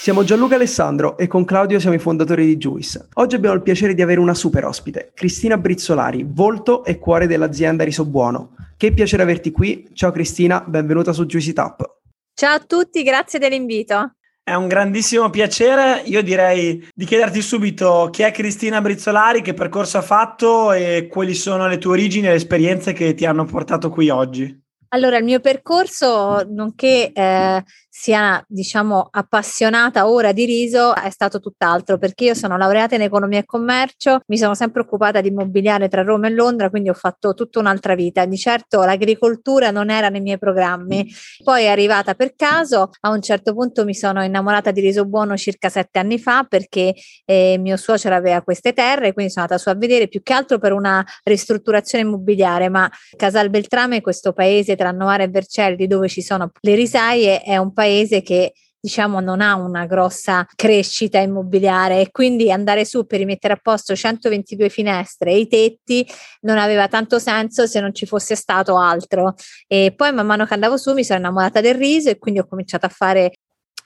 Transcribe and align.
Siamo 0.00 0.22
Gianluca 0.22 0.54
Alessandro 0.54 1.18
e 1.18 1.26
con 1.26 1.44
Claudio 1.44 1.80
siamo 1.80 1.96
i 1.96 1.98
fondatori 1.98 2.46
di 2.46 2.56
Juice. 2.56 3.08
Oggi 3.14 3.34
abbiamo 3.34 3.56
il 3.56 3.62
piacere 3.62 3.94
di 3.94 4.00
avere 4.00 4.20
una 4.20 4.32
super 4.32 4.64
ospite, 4.64 5.10
Cristina 5.12 5.58
Brizzolari, 5.58 6.24
volto 6.24 6.84
e 6.84 6.98
cuore 6.98 7.26
dell'azienda 7.26 7.82
Riso 7.82 8.06
Buono. 8.06 8.54
Che 8.76 8.92
piacere 8.92 9.24
averti 9.24 9.50
qui. 9.50 9.88
Ciao 9.92 10.12
Cristina, 10.12 10.64
benvenuta 10.64 11.12
su 11.12 11.26
Juicy 11.26 11.52
Tap. 11.52 11.96
Ciao 12.32 12.54
a 12.54 12.60
tutti, 12.60 13.02
grazie 13.02 13.40
dell'invito. 13.40 14.12
È 14.42 14.54
un 14.54 14.68
grandissimo 14.68 15.28
piacere. 15.30 16.02
Io 16.04 16.22
direi 16.22 16.88
di 16.94 17.04
chiederti 17.04 17.42
subito 17.42 18.08
chi 18.10 18.22
è 18.22 18.30
Cristina 18.30 18.80
Brizzolari, 18.80 19.42
che 19.42 19.52
percorso 19.52 19.98
ha 19.98 20.02
fatto 20.02 20.72
e 20.72 21.08
quali 21.10 21.34
sono 21.34 21.66
le 21.66 21.76
tue 21.76 21.92
origini 21.92 22.28
e 22.28 22.30
le 22.30 22.36
esperienze 22.36 22.92
che 22.92 23.14
ti 23.14 23.26
hanno 23.26 23.44
portato 23.44 23.90
qui 23.90 24.08
oggi. 24.08 24.66
Allora, 24.90 25.18
il 25.18 25.24
mio 25.24 25.40
percorso, 25.40 26.46
nonché 26.48 27.12
eh, 27.12 27.62
sia 28.00 28.40
diciamo 28.46 29.08
appassionata 29.10 30.08
ora 30.08 30.30
di 30.30 30.44
riso 30.44 30.94
è 30.94 31.10
stato 31.10 31.40
tutt'altro 31.40 31.98
perché 31.98 32.26
io 32.26 32.34
sono 32.34 32.56
laureata 32.56 32.94
in 32.94 33.02
economia 33.02 33.40
e 33.40 33.44
commercio, 33.44 34.20
mi 34.28 34.38
sono 34.38 34.54
sempre 34.54 34.82
occupata 34.82 35.20
di 35.20 35.28
immobiliare 35.28 35.88
tra 35.88 36.02
Roma 36.04 36.28
e 36.28 36.30
Londra, 36.30 36.70
quindi 36.70 36.90
ho 36.90 36.94
fatto 36.94 37.34
tutta 37.34 37.58
un'altra 37.58 37.96
vita. 37.96 38.24
Di 38.24 38.38
certo 38.38 38.84
l'agricoltura 38.84 39.72
non 39.72 39.90
era 39.90 40.10
nei 40.10 40.20
miei 40.20 40.38
programmi. 40.38 41.12
Poi 41.42 41.64
è 41.64 41.66
arrivata 41.66 42.14
per 42.14 42.36
caso, 42.36 42.90
a 43.00 43.10
un 43.10 43.20
certo 43.20 43.52
punto 43.52 43.84
mi 43.84 43.94
sono 43.94 44.22
innamorata 44.22 44.70
di 44.70 44.80
riso 44.80 45.04
buono 45.04 45.36
circa 45.36 45.68
sette 45.68 45.98
anni 45.98 46.20
fa 46.20 46.44
perché 46.44 46.94
eh, 47.24 47.56
mio 47.58 47.76
suocero 47.76 48.14
aveva 48.14 48.42
queste 48.42 48.74
terre, 48.74 49.12
quindi 49.12 49.32
sono 49.32 49.46
andata 49.46 49.60
su 49.60 49.70
a 49.70 49.74
vedere 49.74 50.06
più 50.06 50.22
che 50.22 50.34
altro 50.34 50.60
per 50.60 50.72
una 50.72 51.04
ristrutturazione 51.24 52.04
immobiliare, 52.04 52.68
ma 52.68 52.88
Casal 53.16 53.50
Beltrame, 53.50 54.00
questo 54.00 54.32
paese 54.32 54.76
tra 54.76 54.92
Novara 54.92 55.24
e 55.24 55.28
Vercelli 55.28 55.88
dove 55.88 56.06
ci 56.06 56.22
sono 56.22 56.52
le 56.60 56.74
risaie, 56.76 57.42
è 57.42 57.56
un 57.56 57.72
paese 57.72 57.86
paese 57.88 58.22
che 58.22 58.52
diciamo 58.80 59.18
non 59.18 59.40
ha 59.40 59.56
una 59.56 59.86
grossa 59.86 60.46
crescita 60.54 61.18
immobiliare 61.18 62.00
e 62.00 62.10
quindi 62.12 62.52
andare 62.52 62.84
su 62.84 63.06
per 63.06 63.18
rimettere 63.18 63.54
a 63.54 63.58
posto 63.60 63.96
122 63.96 64.68
finestre 64.68 65.32
e 65.32 65.38
i 65.38 65.48
tetti 65.48 66.06
non 66.42 66.58
aveva 66.58 66.86
tanto 66.86 67.18
senso 67.18 67.66
se 67.66 67.80
non 67.80 67.92
ci 67.92 68.06
fosse 68.06 68.36
stato 68.36 68.76
altro. 68.76 69.34
E 69.66 69.92
poi 69.96 70.12
man 70.12 70.26
mano 70.26 70.44
che 70.44 70.54
andavo 70.54 70.76
su 70.76 70.92
mi 70.92 71.02
sono 71.02 71.18
innamorata 71.18 71.60
del 71.60 71.74
riso 71.74 72.10
e 72.10 72.18
quindi 72.18 72.40
ho 72.40 72.46
cominciato 72.46 72.86
a 72.86 72.90
fare 72.90 73.32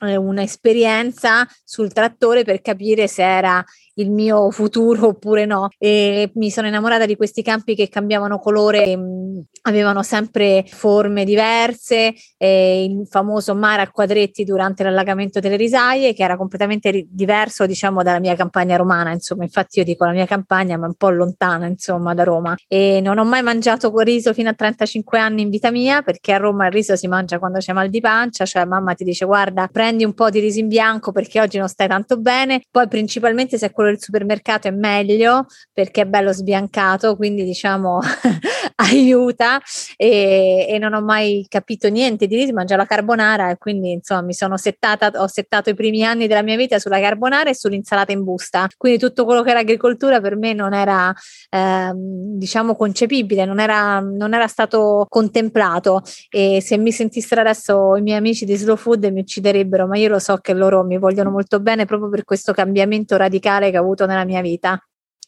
eh, 0.00 0.16
un'esperienza 0.16 1.46
sul 1.64 1.92
trattore 1.92 2.44
per 2.44 2.60
capire 2.60 3.08
se 3.08 3.22
era 3.22 3.64
il 3.94 4.10
mio 4.10 4.50
futuro 4.50 5.08
oppure 5.08 5.46
no. 5.46 5.68
E 5.78 6.30
mi 6.34 6.50
sono 6.50 6.66
innamorata 6.66 7.06
di 7.06 7.16
questi 7.16 7.42
campi 7.42 7.74
che 7.74 7.88
cambiavano 7.88 8.38
colore, 8.38 8.96
mh, 8.96 9.44
avevano 9.62 10.02
sempre 10.02 10.64
forme 10.66 11.24
diverse, 11.24 12.14
e 12.36 12.84
il 12.84 13.06
famoso 13.08 13.54
mare 13.54 13.82
a 13.82 13.90
quadretti 13.90 14.44
durante 14.44 14.82
l'allagamento 14.82 15.40
delle 15.40 15.56
risaie, 15.56 16.14
che 16.14 16.22
era 16.22 16.36
completamente 16.36 16.90
ri- 16.90 17.08
diverso, 17.10 17.66
diciamo, 17.66 18.02
dalla 18.02 18.20
mia 18.20 18.34
campagna 18.34 18.76
romana. 18.76 19.12
Insomma, 19.12 19.44
infatti 19.44 19.78
io 19.78 19.84
dico 19.84 20.04
la 20.04 20.12
mia 20.12 20.26
campagna, 20.26 20.76
ma 20.76 20.86
un 20.86 20.94
po' 20.94 21.10
lontana, 21.10 21.66
insomma, 21.66 22.14
da 22.14 22.24
Roma. 22.24 22.56
E 22.66 23.00
non 23.02 23.18
ho 23.18 23.24
mai 23.24 23.42
mangiato 23.42 23.90
riso 24.02 24.32
fino 24.32 24.48
a 24.48 24.54
35 24.54 25.18
anni 25.18 25.42
in 25.42 25.50
vita 25.50 25.70
mia, 25.70 26.02
perché 26.02 26.32
a 26.32 26.38
Roma 26.38 26.66
il 26.66 26.72
riso 26.72 26.96
si 26.96 27.06
mangia 27.06 27.38
quando 27.38 27.58
c'è 27.58 27.72
mal 27.72 27.88
di 27.88 28.00
pancia, 28.00 28.44
cioè 28.44 28.64
mamma 28.64 28.94
ti 28.94 29.04
dice 29.04 29.24
guarda, 29.24 29.68
prendi 29.70 30.04
un 30.04 30.14
po' 30.14 30.30
di 30.30 30.40
riso 30.40 30.58
in 30.58 30.68
bianco 30.68 31.12
perché 31.12 31.40
oggi 31.40 31.58
non 31.58 31.68
stai 31.68 31.88
tanto 31.88 32.18
bene. 32.18 32.62
Poi 32.70 32.88
principalmente 32.88 33.58
se 33.58 33.66
è 33.66 33.70
del 33.84 34.00
supermercato 34.00 34.68
è 34.68 34.70
meglio 34.70 35.46
perché 35.72 36.02
è 36.02 36.06
bello 36.06 36.32
sbiancato, 36.32 37.16
quindi 37.16 37.44
diciamo 37.44 38.00
aiuta. 38.76 39.60
E, 39.96 40.66
e, 40.68 40.78
non 40.78 40.94
ho 40.94 41.02
mai 41.02 41.46
capito 41.48 41.88
niente 41.88 42.26
di 42.26 42.36
riso, 42.36 42.52
mangio 42.52 42.76
la 42.76 42.86
carbonara 42.86 43.50
e 43.50 43.58
quindi 43.58 43.92
insomma 43.92 44.22
mi 44.22 44.34
sono 44.34 44.56
settata, 44.56 45.10
ho 45.14 45.26
settato 45.26 45.70
i 45.70 45.74
primi 45.74 46.04
anni 46.04 46.26
della 46.26 46.42
mia 46.42 46.56
vita 46.56 46.78
sulla 46.78 47.00
carbonara 47.00 47.50
e 47.50 47.54
sull'insalata 47.54 48.12
in 48.12 48.24
busta, 48.24 48.68
quindi 48.76 48.98
tutto 48.98 49.24
quello 49.24 49.42
che 49.42 49.50
era 49.50 49.60
agricoltura 49.60 50.20
per 50.20 50.36
me 50.36 50.52
non 50.52 50.74
era 50.74 51.14
eh, 51.50 51.92
diciamo 51.94 52.74
concepibile, 52.76 53.44
non 53.44 53.60
era, 53.60 54.00
non 54.00 54.34
era 54.34 54.46
stato 54.46 55.06
contemplato. 55.08 56.02
E 56.30 56.60
se 56.60 56.76
mi 56.76 56.92
sentissero 56.92 57.40
adesso 57.40 57.96
i 57.96 58.02
miei 58.02 58.18
amici 58.18 58.44
di 58.44 58.56
Slow 58.56 58.76
Food 58.76 59.04
mi 59.06 59.20
ucciderebbero, 59.20 59.86
ma 59.86 59.96
io 59.96 60.08
lo 60.08 60.18
so 60.18 60.38
che 60.38 60.52
loro 60.52 60.84
mi 60.84 60.98
vogliono 60.98 61.30
molto 61.30 61.60
bene 61.60 61.84
proprio 61.84 62.08
per 62.08 62.24
questo 62.24 62.52
cambiamento 62.52 63.16
radicale 63.16 63.70
che 63.72 63.78
ho 63.78 63.82
avuto 63.82 64.06
nella 64.06 64.24
mia 64.24 64.40
vita. 64.40 64.78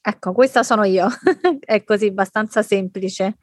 Ecco, 0.00 0.32
questa 0.32 0.62
sono 0.62 0.84
io, 0.84 1.08
è 1.60 1.82
così 1.82 2.06
abbastanza 2.06 2.62
semplice. 2.62 3.38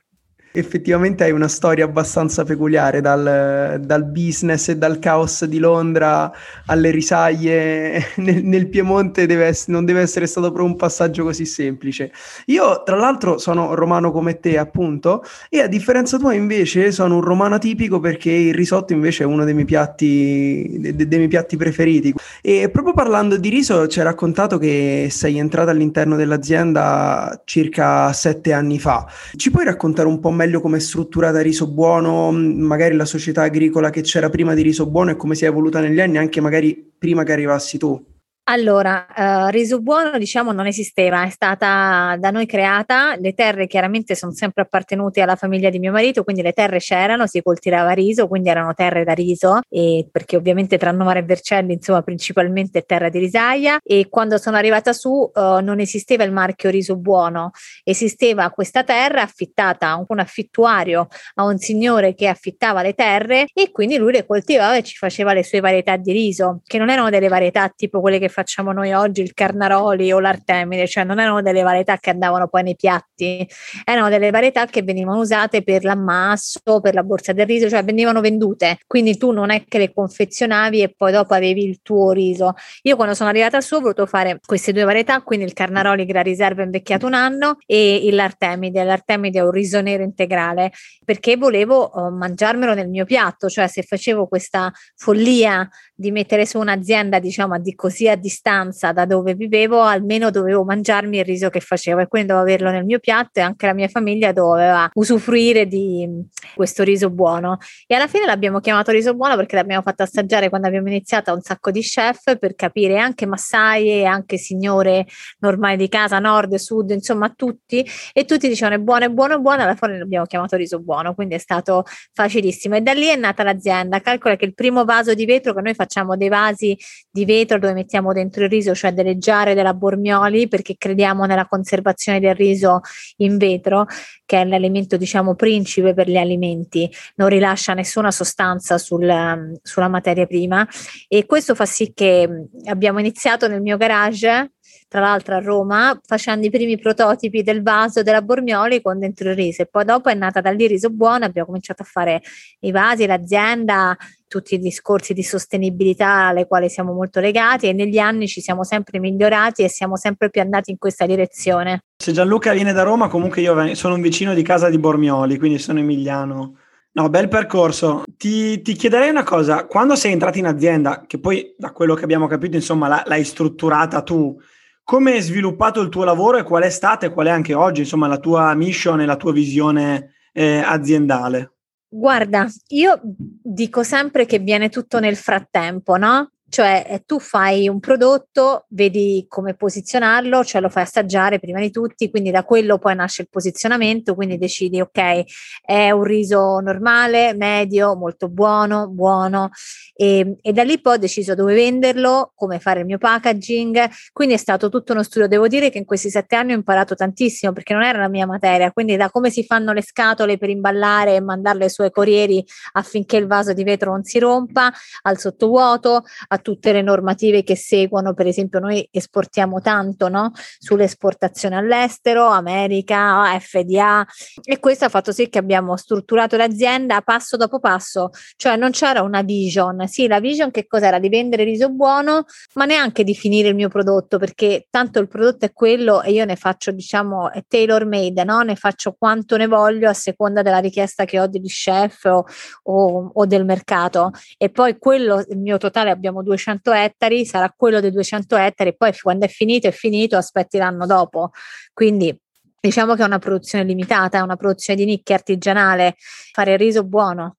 Effettivamente 0.53 1.23
hai 1.23 1.31
una 1.31 1.47
storia 1.47 1.85
abbastanza 1.85 2.43
peculiare 2.43 2.99
dal, 2.99 3.79
dal, 3.81 4.05
business 4.05 4.67
e 4.67 4.77
dal 4.77 4.99
caos 4.99 5.45
di 5.45 5.59
Londra 5.59 6.29
alle 6.65 6.91
risaglie 6.91 8.07
nel, 8.17 8.43
nel 8.43 8.67
Piemonte 8.67 9.25
deve 9.25 9.45
essere, 9.45 9.71
non 9.71 9.85
deve 9.85 10.01
essere 10.01 10.27
stato 10.27 10.47
proprio 10.47 10.65
un 10.67 10.75
passaggio 10.75 11.23
così 11.23 11.45
semplice. 11.45 12.11
Io 12.47 12.83
tra 12.83 12.97
l'altro 12.97 13.37
sono 13.37 13.75
romano 13.75 14.11
come 14.11 14.41
te 14.41 14.57
appunto 14.57 15.23
e 15.47 15.61
a 15.61 15.67
differenza 15.67 16.17
tua 16.17 16.33
invece 16.33 16.91
sono 16.91 17.15
un 17.15 17.21
romano 17.21 17.57
tipico 17.57 18.01
perché 18.01 18.31
il 18.31 18.53
risotto 18.53 18.91
invece 18.91 19.23
è 19.23 19.27
uno 19.27 19.45
dei 19.45 19.53
miei 19.53 19.65
piatti, 19.65 20.75
dei, 20.79 20.95
dei 20.95 21.17
miei 21.17 21.29
piatti 21.29 21.55
preferiti. 21.55 22.13
E 22.41 22.69
proprio 22.69 22.93
parlando 22.93 23.37
di 23.37 23.47
riso 23.47 23.87
ci 23.87 23.99
hai 23.99 24.05
raccontato 24.05 24.57
che 24.57 25.07
sei 25.09 25.37
entrata 25.37 25.71
all'interno 25.71 26.17
dell'azienda 26.17 27.41
circa 27.45 28.11
sette 28.11 28.51
anni 28.51 28.79
fa. 28.79 29.07
Ci 29.33 29.49
puoi 29.49 29.63
raccontare 29.63 30.09
un 30.09 30.19
po' 30.19 30.29
meglio 30.29 30.39
come 30.61 30.77
è 30.77 30.79
strutturata 30.79 31.41
Riso 31.41 31.67
Buono, 31.67 32.31
magari 32.31 32.95
la 32.95 33.05
società 33.05 33.43
agricola 33.43 33.89
che 33.89 34.01
c'era 34.01 34.29
prima 34.29 34.53
di 34.53 34.61
Riso 34.61 34.87
Buono 34.87 35.11
e 35.11 35.15
come 35.15 35.35
si 35.35 35.45
è 35.45 35.47
evoluta 35.47 35.79
negli 35.79 35.99
anni, 35.99 36.17
anche 36.17 36.41
magari 36.41 36.91
prima 36.97 37.23
che 37.23 37.31
arrivassi 37.31 37.77
tu. 37.77 38.10
Allora, 38.45 39.05
uh, 39.15 39.49
riso 39.49 39.79
buono 39.81 40.17
diciamo 40.17 40.51
non 40.51 40.65
esisteva, 40.65 41.23
è 41.23 41.29
stata 41.29 42.17
da 42.19 42.31
noi 42.31 42.47
creata, 42.47 43.15
le 43.15 43.33
terre 43.33 43.67
chiaramente 43.67 44.15
sono 44.15 44.33
sempre 44.33 44.63
appartenute 44.63 45.21
alla 45.21 45.35
famiglia 45.35 45.69
di 45.69 45.77
mio 45.77 45.91
marito, 45.91 46.23
quindi 46.23 46.41
le 46.41 46.51
terre 46.51 46.79
c'erano, 46.79 47.27
si 47.27 47.41
coltivava 47.43 47.91
riso, 47.91 48.27
quindi 48.27 48.49
erano 48.49 48.73
terre 48.73 49.03
da 49.03 49.13
riso, 49.13 49.59
e 49.69 50.07
perché 50.11 50.37
ovviamente 50.37 50.79
tra 50.79 50.91
Novara 50.91 51.19
e 51.19 51.23
Vercelli 51.23 51.73
insomma 51.73 52.01
principalmente 52.01 52.81
terra 52.81 53.09
di 53.09 53.19
risaia. 53.19 53.77
E 53.83 54.09
quando 54.09 54.37
sono 54.39 54.57
arrivata 54.57 54.91
su 54.91 55.09
uh, 55.11 55.59
non 55.61 55.79
esisteva 55.79 56.23
il 56.23 56.31
marchio 56.31 56.71
riso 56.71 56.97
buono, 56.97 57.51
esisteva 57.83 58.49
questa 58.49 58.83
terra 58.83 59.21
affittata, 59.21 59.95
un, 59.95 60.05
un 60.07 60.19
affittuario 60.19 61.07
a 61.35 61.43
un 61.43 61.59
signore 61.59 62.15
che 62.15 62.27
affittava 62.27 62.81
le 62.81 62.95
terre 62.95 63.45
e 63.53 63.69
quindi 63.71 63.97
lui 63.97 64.13
le 64.13 64.25
coltivava 64.25 64.75
e 64.75 64.83
ci 64.83 64.97
faceva 64.97 65.31
le 65.31 65.43
sue 65.43 65.59
varietà 65.59 65.95
di 65.95 66.11
riso, 66.11 66.61
che 66.65 66.79
non 66.79 66.89
erano 66.89 67.11
delle 67.11 67.27
varietà 67.27 67.71
tipo 67.73 68.01
quelle 68.01 68.17
che 68.17 68.29
facciamo 68.31 68.71
noi 68.71 68.93
oggi, 68.93 69.21
il 69.21 69.33
Carnaroli 69.33 70.11
o 70.11 70.19
l'Artemide, 70.19 70.87
cioè 70.87 71.03
non 71.03 71.19
erano 71.19 71.41
delle 71.41 71.61
varietà 71.61 71.97
che 71.97 72.09
andavano 72.09 72.47
poi 72.47 72.63
nei 72.63 72.75
piatti, 72.75 73.47
erano 73.85 74.09
delle 74.09 74.31
varietà 74.31 74.65
che 74.65 74.81
venivano 74.81 75.19
usate 75.19 75.61
per 75.61 75.83
l'ammasso, 75.83 76.79
per 76.81 76.95
la 76.95 77.03
borsa 77.03 77.33
del 77.33 77.45
riso, 77.45 77.69
cioè 77.69 77.83
venivano 77.83 78.21
vendute. 78.21 78.79
Quindi 78.87 79.17
tu 79.17 79.31
non 79.31 79.51
è 79.51 79.65
che 79.67 79.77
le 79.77 79.93
confezionavi 79.93 80.81
e 80.81 80.93
poi 80.95 81.11
dopo 81.11 81.33
avevi 81.33 81.63
il 81.63 81.81
tuo 81.83 82.11
riso. 82.11 82.53
Io 82.83 82.95
quando 82.95 83.13
sono 83.13 83.29
arrivata 83.29 83.61
su 83.61 83.75
ho 83.75 83.79
voluto 83.79 84.05
fare 84.05 84.39
queste 84.43 84.73
due 84.73 84.83
varietà, 84.83 85.21
quindi 85.21 85.45
il 85.45 85.53
Carnaroli 85.53 86.07
era 86.07 86.21
riserva 86.21 86.63
invecchiato 86.63 87.05
un 87.05 87.13
anno 87.13 87.57
e 87.65 88.07
l'Artemide. 88.11 88.83
L'Artemide 88.83 89.39
è 89.39 89.43
un 89.43 89.51
riso 89.51 89.81
nero 89.81 90.03
integrale 90.03 90.71
perché 91.05 91.37
volevo 91.37 91.81
oh, 91.81 92.09
mangiarmelo 92.11 92.73
nel 92.73 92.87
mio 92.87 93.05
piatto, 93.05 93.49
cioè 93.49 93.67
se 93.67 93.83
facevo 93.83 94.27
questa 94.27 94.71
follia 94.95 95.67
di 96.01 96.11
mettere 96.11 96.45
su 96.47 96.57
un'azienda 96.57 97.19
diciamo 97.19 97.57
di 97.59 97.75
così 97.75 98.09
a 98.09 98.15
distanza 98.15 98.91
da 98.91 99.05
dove 99.05 99.35
vivevo, 99.35 99.81
almeno 99.81 100.31
dovevo 100.31 100.63
mangiarmi 100.63 101.19
il 101.19 101.23
riso 101.23 101.49
che 101.49 101.59
facevo 101.59 102.01
e 102.01 102.07
quindi 102.07 102.29
dovevo 102.29 102.47
averlo 102.47 102.71
nel 102.71 102.83
mio 102.83 102.99
piatto 102.99 103.39
e 103.39 103.43
anche 103.43 103.67
la 103.67 103.73
mia 103.73 103.87
famiglia 103.87 104.31
doveva 104.31 104.89
usufruire 104.93 105.67
di 105.67 106.09
questo 106.55 106.83
riso 106.83 107.11
buono. 107.11 107.57
E 107.85 107.93
alla 107.93 108.07
fine 108.07 108.25
l'abbiamo 108.25 108.59
chiamato 108.59 108.91
riso 108.91 109.13
buono 109.13 109.35
perché 109.35 109.55
l'abbiamo 109.55 109.83
fatto 109.83 110.01
assaggiare 110.01 110.49
quando 110.49 110.67
abbiamo 110.67 110.87
iniziato 110.87 111.29
a 111.29 111.35
un 111.35 111.41
sacco 111.41 111.69
di 111.69 111.81
chef 111.81 112.37
per 112.39 112.55
capire 112.55 112.97
anche 112.97 113.27
massaie, 113.27 114.03
anche 114.05 114.37
signore 114.37 115.05
normali 115.39 115.77
di 115.77 115.87
casa, 115.87 116.17
nord, 116.17 116.55
sud, 116.55 116.89
insomma 116.89 117.29
tutti 117.29 117.87
e 118.11 118.25
tutti 118.25 118.47
dicevano 118.47 118.75
è 118.75 118.79
buono, 118.79 119.05
è 119.05 119.09
buono, 119.09 119.35
è 119.35 119.37
buono, 119.37 119.61
alla 119.61 119.75
fine 119.75 119.99
l'abbiamo 119.99 120.25
chiamato 120.25 120.55
riso 120.55 120.79
buono, 120.79 121.13
quindi 121.13 121.35
è 121.35 121.39
stato 121.39 121.83
facilissimo 122.11 122.75
e 122.75 122.81
da 122.81 122.93
lì 122.93 123.05
è 123.05 123.15
nata 123.15 123.43
l'azienda. 123.43 124.01
Calcola 124.01 124.35
che 124.35 124.45
il 124.45 124.55
primo 124.55 124.83
vaso 124.83 125.13
di 125.13 125.25
vetro 125.25 125.53
che 125.53 125.61
noi 125.61 125.75
facciamo 125.75 125.89
dei 126.15 126.29
vasi 126.29 126.77
di 127.09 127.25
vetro 127.25 127.59
dove 127.59 127.73
mettiamo 127.73 128.13
dentro 128.13 128.43
il 128.43 128.49
riso, 128.49 128.73
cioè 128.73 128.93
delle 128.93 129.17
giare 129.17 129.53
della 129.53 129.73
Bormioli, 129.73 130.47
perché 130.47 130.75
crediamo 130.77 131.25
nella 131.25 131.45
conservazione 131.45 132.19
del 132.19 132.35
riso 132.35 132.79
in 133.17 133.37
vetro, 133.37 133.85
che 134.25 134.41
è 134.41 134.45
l'elemento 134.45 134.97
diciamo 134.97 135.35
principe 135.35 135.93
per 135.93 136.09
gli 136.09 136.17
alimenti, 136.17 136.89
non 137.15 137.29
rilascia 137.29 137.73
nessuna 137.73 138.11
sostanza 138.11 138.77
sul, 138.77 139.59
sulla 139.61 139.87
materia 139.89 140.25
prima 140.25 140.67
e 141.07 141.25
questo 141.25 141.55
fa 141.55 141.65
sì 141.65 141.91
che 141.93 142.47
abbiamo 142.65 142.99
iniziato 142.99 143.47
nel 143.47 143.61
mio 143.61 143.77
garage 143.77 144.51
tra 144.91 144.99
l'altro 144.99 145.35
a 145.35 145.39
Roma, 145.39 145.97
facendo 146.05 146.45
i 146.45 146.49
primi 146.49 146.77
prototipi 146.77 147.43
del 147.43 147.63
vaso 147.63 148.03
della 148.03 148.21
Bormioli 148.21 148.81
con 148.81 148.99
dentro 148.99 149.29
il 149.29 149.37
riso. 149.37 149.61
E 149.61 149.67
poi 149.67 149.85
dopo 149.85 150.09
è 150.09 150.13
nata 150.13 150.41
dal 150.41 150.53
lì 150.53 150.67
riso 150.67 150.89
buono, 150.89 151.23
abbiamo 151.23 151.47
cominciato 151.47 151.83
a 151.83 151.85
fare 151.85 152.21
i 152.59 152.71
vasi, 152.71 153.05
l'azienda, 153.05 153.95
tutti 154.31 154.55
i 154.55 154.59
discorsi 154.59 155.13
di 155.13 155.23
sostenibilità 155.23 156.27
alle 156.27 156.47
quali 156.47 156.69
siamo 156.69 156.93
molto 156.93 157.19
legati 157.19 157.67
e 157.67 157.73
negli 157.73 157.97
anni 157.97 158.29
ci 158.29 158.39
siamo 158.39 158.63
sempre 158.63 158.97
migliorati 158.97 159.61
e 159.61 159.67
siamo 159.67 159.97
sempre 159.97 160.29
più 160.29 160.39
andati 160.39 160.71
in 160.71 160.77
questa 160.77 161.05
direzione. 161.05 161.83
Se 161.97 162.13
Gianluca 162.13 162.53
viene 162.53 162.71
da 162.71 162.83
Roma, 162.83 163.09
comunque 163.09 163.41
io 163.41 163.75
sono 163.75 163.95
un 163.95 164.01
vicino 164.01 164.33
di 164.33 164.41
casa 164.41 164.69
di 164.69 164.79
Bormioli, 164.79 165.37
quindi 165.37 165.59
sono 165.59 165.79
emiliano. 165.79 166.55
No, 166.93 167.09
bel 167.09 167.27
percorso. 167.27 168.03
Ti, 168.15 168.61
ti, 168.61 168.73
chiederei 168.73 169.09
una 169.09 169.23
cosa, 169.23 169.65
quando 169.65 169.97
sei 169.97 170.13
entrato 170.13 170.37
in 170.37 170.45
azienda, 170.45 171.03
che 171.05 171.19
poi 171.19 171.53
da 171.57 171.71
quello 171.71 171.93
che 171.93 172.05
abbiamo 172.05 172.27
capito, 172.27 172.55
insomma, 172.55 173.03
l'hai 173.05 173.25
strutturata 173.25 174.01
tu, 174.01 174.39
come 174.81 175.11
hai 175.11 175.21
sviluppato 175.21 175.81
il 175.81 175.89
tuo 175.89 176.05
lavoro 176.05 176.37
e 176.37 176.43
qual 176.43 176.63
è 176.63 176.69
stata 176.69 177.05
e 177.05 177.09
qual 177.09 177.27
è 177.27 177.31
anche 177.31 177.53
oggi, 177.53 177.81
insomma, 177.81 178.07
la 178.07 178.17
tua 178.17 178.53
mission 178.53 179.01
e 179.01 179.05
la 179.05 179.17
tua 179.17 179.33
visione 179.33 180.13
eh, 180.31 180.61
aziendale? 180.65 181.51
Guarda, 181.93 182.47
io 182.69 183.01
dico 183.03 183.83
sempre 183.83 184.25
che 184.25 184.39
viene 184.39 184.69
tutto 184.69 185.01
nel 185.01 185.17
frattempo, 185.17 185.97
no? 185.97 186.31
Cioè 186.51 186.85
eh, 186.85 187.03
tu 187.05 187.17
fai 187.17 187.69
un 187.69 187.79
prodotto, 187.79 188.65
vedi 188.71 189.25
come 189.29 189.53
posizionarlo, 189.53 190.43
cioè 190.43 190.59
lo 190.59 190.67
fai 190.67 190.83
assaggiare 190.83 191.39
prima 191.39 191.61
di 191.61 191.71
tutti, 191.71 192.09
quindi 192.09 192.29
da 192.29 192.43
quello 192.43 192.77
poi 192.77 192.93
nasce 192.93 193.21
il 193.21 193.29
posizionamento, 193.29 194.15
quindi 194.15 194.37
decidi 194.37 194.81
ok, 194.81 195.23
è 195.61 195.91
un 195.91 196.03
riso 196.03 196.59
normale, 196.59 197.33
medio, 197.35 197.95
molto 197.95 198.27
buono, 198.27 198.89
buono. 198.89 199.51
E, 199.95 200.39
e 200.41 200.51
da 200.51 200.63
lì 200.63 200.81
poi 200.81 200.95
ho 200.95 200.97
deciso 200.97 201.35
dove 201.35 201.53
venderlo, 201.53 202.33
come 202.35 202.59
fare 202.59 202.81
il 202.81 202.85
mio 202.85 202.97
packaging, 202.97 203.89
quindi 204.11 204.33
è 204.33 204.37
stato 204.37 204.67
tutto 204.67 204.91
uno 204.91 205.03
studio. 205.03 205.29
Devo 205.29 205.47
dire 205.47 205.69
che 205.69 205.77
in 205.77 205.85
questi 205.85 206.09
sette 206.09 206.35
anni 206.35 206.51
ho 206.51 206.55
imparato 206.55 206.95
tantissimo 206.95 207.53
perché 207.53 207.73
non 207.73 207.83
era 207.83 207.99
la 207.99 208.09
mia 208.09 208.25
materia, 208.25 208.73
quindi 208.73 208.97
da 208.97 209.09
come 209.09 209.29
si 209.29 209.45
fanno 209.45 209.71
le 209.71 209.83
scatole 209.83 210.37
per 210.37 210.49
imballare 210.49 211.15
e 211.15 211.21
mandarle 211.21 211.63
ai 211.63 211.69
suoi 211.69 211.91
corrieri 211.91 212.45
affinché 212.73 213.15
il 213.15 213.27
vaso 213.27 213.53
di 213.53 213.63
vetro 213.63 213.91
non 213.91 214.03
si 214.03 214.19
rompa, 214.19 214.69
al 215.03 215.17
sottovuoto, 215.17 216.03
a 216.27 216.39
tutte 216.41 216.71
le 216.71 216.81
normative 216.81 217.43
che 217.43 217.55
seguono, 217.55 218.13
per 218.13 218.27
esempio 218.27 218.59
noi 218.59 218.87
esportiamo 218.91 219.61
tanto 219.61 220.09
no? 220.09 220.31
sull'esportazione 220.57 221.55
all'estero, 221.55 222.27
America, 222.27 223.39
FDA 223.39 224.05
e 224.43 224.59
questo 224.59 224.85
ha 224.85 224.89
fatto 224.89 225.11
sì 225.11 225.29
che 225.29 225.39
abbiamo 225.39 225.75
strutturato 225.77 226.37
l'azienda 226.37 227.01
passo 227.01 227.37
dopo 227.37 227.59
passo, 227.59 228.09
cioè 228.35 228.55
non 228.55 228.71
c'era 228.71 229.01
una 229.01 229.21
vision, 229.21 229.87
sì 229.87 230.07
la 230.07 230.19
vision 230.19 230.51
che 230.51 230.67
cos'era? 230.67 230.99
Di 230.99 231.09
vendere 231.09 231.43
riso 231.43 231.69
buono, 231.69 232.25
ma 232.55 232.65
neanche 232.65 233.03
di 233.03 233.15
finire 233.15 233.49
il 233.49 233.55
mio 233.55 233.69
prodotto 233.69 234.17
perché 234.17 234.67
tanto 234.69 234.99
il 234.99 235.07
prodotto 235.07 235.45
è 235.45 235.53
quello 235.53 236.01
e 236.01 236.11
io 236.11 236.25
ne 236.25 236.35
faccio 236.35 236.71
diciamo 236.71 237.29
tailor 237.47 237.85
made, 237.85 238.23
no? 238.23 238.41
ne 238.41 238.55
faccio 238.55 238.95
quanto 238.97 239.37
ne 239.37 239.47
voglio 239.47 239.89
a 239.89 239.93
seconda 239.93 240.41
della 240.41 240.59
richiesta 240.59 241.05
che 241.05 241.19
ho 241.19 241.27
degli 241.27 241.47
chef 241.47 242.05
o, 242.05 242.25
o, 242.63 243.11
o 243.13 243.25
del 243.25 243.45
mercato 243.45 244.11
e 244.37 244.49
poi 244.49 244.77
quello 244.77 245.23
il 245.27 245.37
mio 245.37 245.57
totale 245.57 245.89
abbiamo 245.89 246.23
200 246.31 246.71
ettari, 246.71 247.25
sarà 247.25 247.53
quello 247.55 247.79
dei 247.79 247.91
200 247.91 248.35
ettari 248.37 248.75
poi 248.75 248.91
quando 248.99 249.25
è 249.25 249.27
finito 249.27 249.67
è 249.67 249.71
finito, 249.71 250.17
aspetti 250.17 250.57
l'anno 250.57 250.85
dopo. 250.85 251.31
Quindi 251.73 252.17
diciamo 252.59 252.95
che 252.95 253.01
è 253.01 253.05
una 253.05 253.19
produzione 253.19 253.63
limitata, 253.65 254.19
è 254.19 254.21
una 254.21 254.35
produzione 254.37 254.79
di 254.79 254.85
nicchia 254.85 255.15
artigianale, 255.15 255.95
fare 256.31 256.53
il 256.53 256.57
riso 256.57 256.83
buono, 256.83 257.37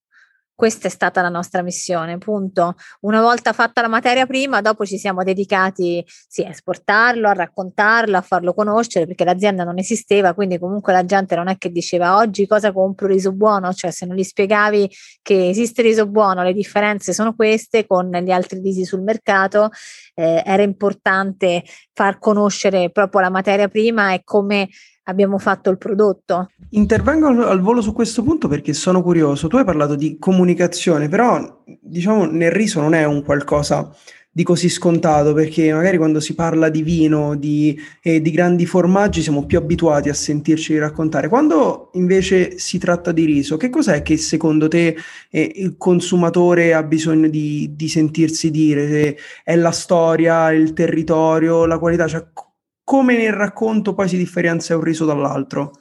questa 0.62 0.86
è 0.86 0.90
stata 0.92 1.20
la 1.22 1.28
nostra 1.28 1.60
missione, 1.62 2.18
punto. 2.18 2.76
Una 3.00 3.20
volta 3.20 3.52
fatta 3.52 3.80
la 3.80 3.88
materia 3.88 4.26
prima, 4.26 4.60
dopo 4.60 4.86
ci 4.86 4.96
siamo 4.96 5.24
dedicati 5.24 6.04
sì, 6.06 6.44
a 6.44 6.50
esportarlo, 6.50 7.26
a 7.26 7.32
raccontarlo, 7.32 8.16
a 8.16 8.20
farlo 8.20 8.54
conoscere, 8.54 9.06
perché 9.06 9.24
l'azienda 9.24 9.64
non 9.64 9.80
esisteva, 9.80 10.34
quindi 10.34 10.60
comunque 10.60 10.92
la 10.92 11.04
gente 11.04 11.34
non 11.34 11.48
è 11.48 11.58
che 11.58 11.72
diceva 11.72 12.16
oggi 12.16 12.46
cosa 12.46 12.70
compro 12.70 13.08
riso 13.08 13.32
buono, 13.32 13.72
cioè 13.72 13.90
se 13.90 14.06
non 14.06 14.14
gli 14.14 14.22
spiegavi 14.22 14.88
che 15.20 15.48
esiste 15.48 15.82
riso 15.82 16.06
buono, 16.06 16.44
le 16.44 16.52
differenze 16.52 17.12
sono 17.12 17.34
queste 17.34 17.84
con 17.84 18.08
gli 18.12 18.30
altri 18.30 18.60
risi 18.60 18.84
sul 18.84 19.02
mercato, 19.02 19.70
eh, 20.14 20.44
era 20.46 20.62
importante 20.62 21.64
far 21.92 22.20
conoscere 22.20 22.90
proprio 22.90 23.20
la 23.20 23.30
materia 23.30 23.66
prima 23.66 24.12
e 24.12 24.20
come 24.22 24.68
abbiamo 25.04 25.38
fatto 25.38 25.70
il 25.70 25.78
prodotto. 25.78 26.50
Intervengo 26.70 27.26
al, 27.26 27.42
al, 27.42 27.60
volo 27.60 27.80
su 27.80 27.92
questo 27.92 28.22
punto 28.22 28.48
perché 28.48 28.72
sono 28.72 29.02
curioso. 29.02 29.48
Tu 29.48 29.56
hai 29.56 29.64
parlato 29.64 29.94
di 29.94 30.18
comunicazione, 30.18 31.08
però 31.08 31.62
diciamo 31.80 32.24
nel 32.26 32.50
riso 32.50 32.80
non 32.80 32.94
è 32.94 33.04
un 33.04 33.22
qualcosa 33.22 33.94
di 34.34 34.44
così 34.44 34.70
scontato 34.70 35.34
perché 35.34 35.74
magari 35.74 35.98
quando 35.98 36.18
si 36.18 36.34
parla 36.34 36.70
di 36.70 36.82
vino, 36.82 37.36
di, 37.36 37.78
eh, 38.00 38.22
di 38.22 38.30
grandi 38.30 38.64
formaggi 38.64 39.20
siamo 39.20 39.44
più 39.44 39.58
abituati 39.58 40.08
a 40.08 40.14
sentirci 40.14 40.78
raccontare. 40.78 41.28
Quando 41.28 41.90
invece 41.94 42.58
si 42.58 42.78
tratta 42.78 43.12
di 43.12 43.26
riso, 43.26 43.58
che 43.58 43.68
cos'è 43.68 44.00
che 44.00 44.16
secondo 44.16 44.68
te 44.68 44.96
eh, 45.30 45.52
il 45.56 45.76
consumatore 45.76 46.72
ha 46.72 46.82
bisogno 46.82 47.28
di, 47.28 47.72
di 47.76 47.88
sentirsi 47.88 48.50
dire? 48.50 48.88
Se 48.88 49.16
è 49.44 49.54
la 49.54 49.70
storia, 49.70 50.50
il 50.50 50.72
territorio, 50.72 51.66
la 51.66 51.78
qualità? 51.78 52.06
Cioè, 52.06 52.24
come 52.84 53.16
nel 53.16 53.32
racconto 53.32 53.94
poi 53.94 54.08
si 54.08 54.16
differenzia 54.16 54.76
un 54.76 54.82
riso 54.82 55.04
dall'altro? 55.04 55.72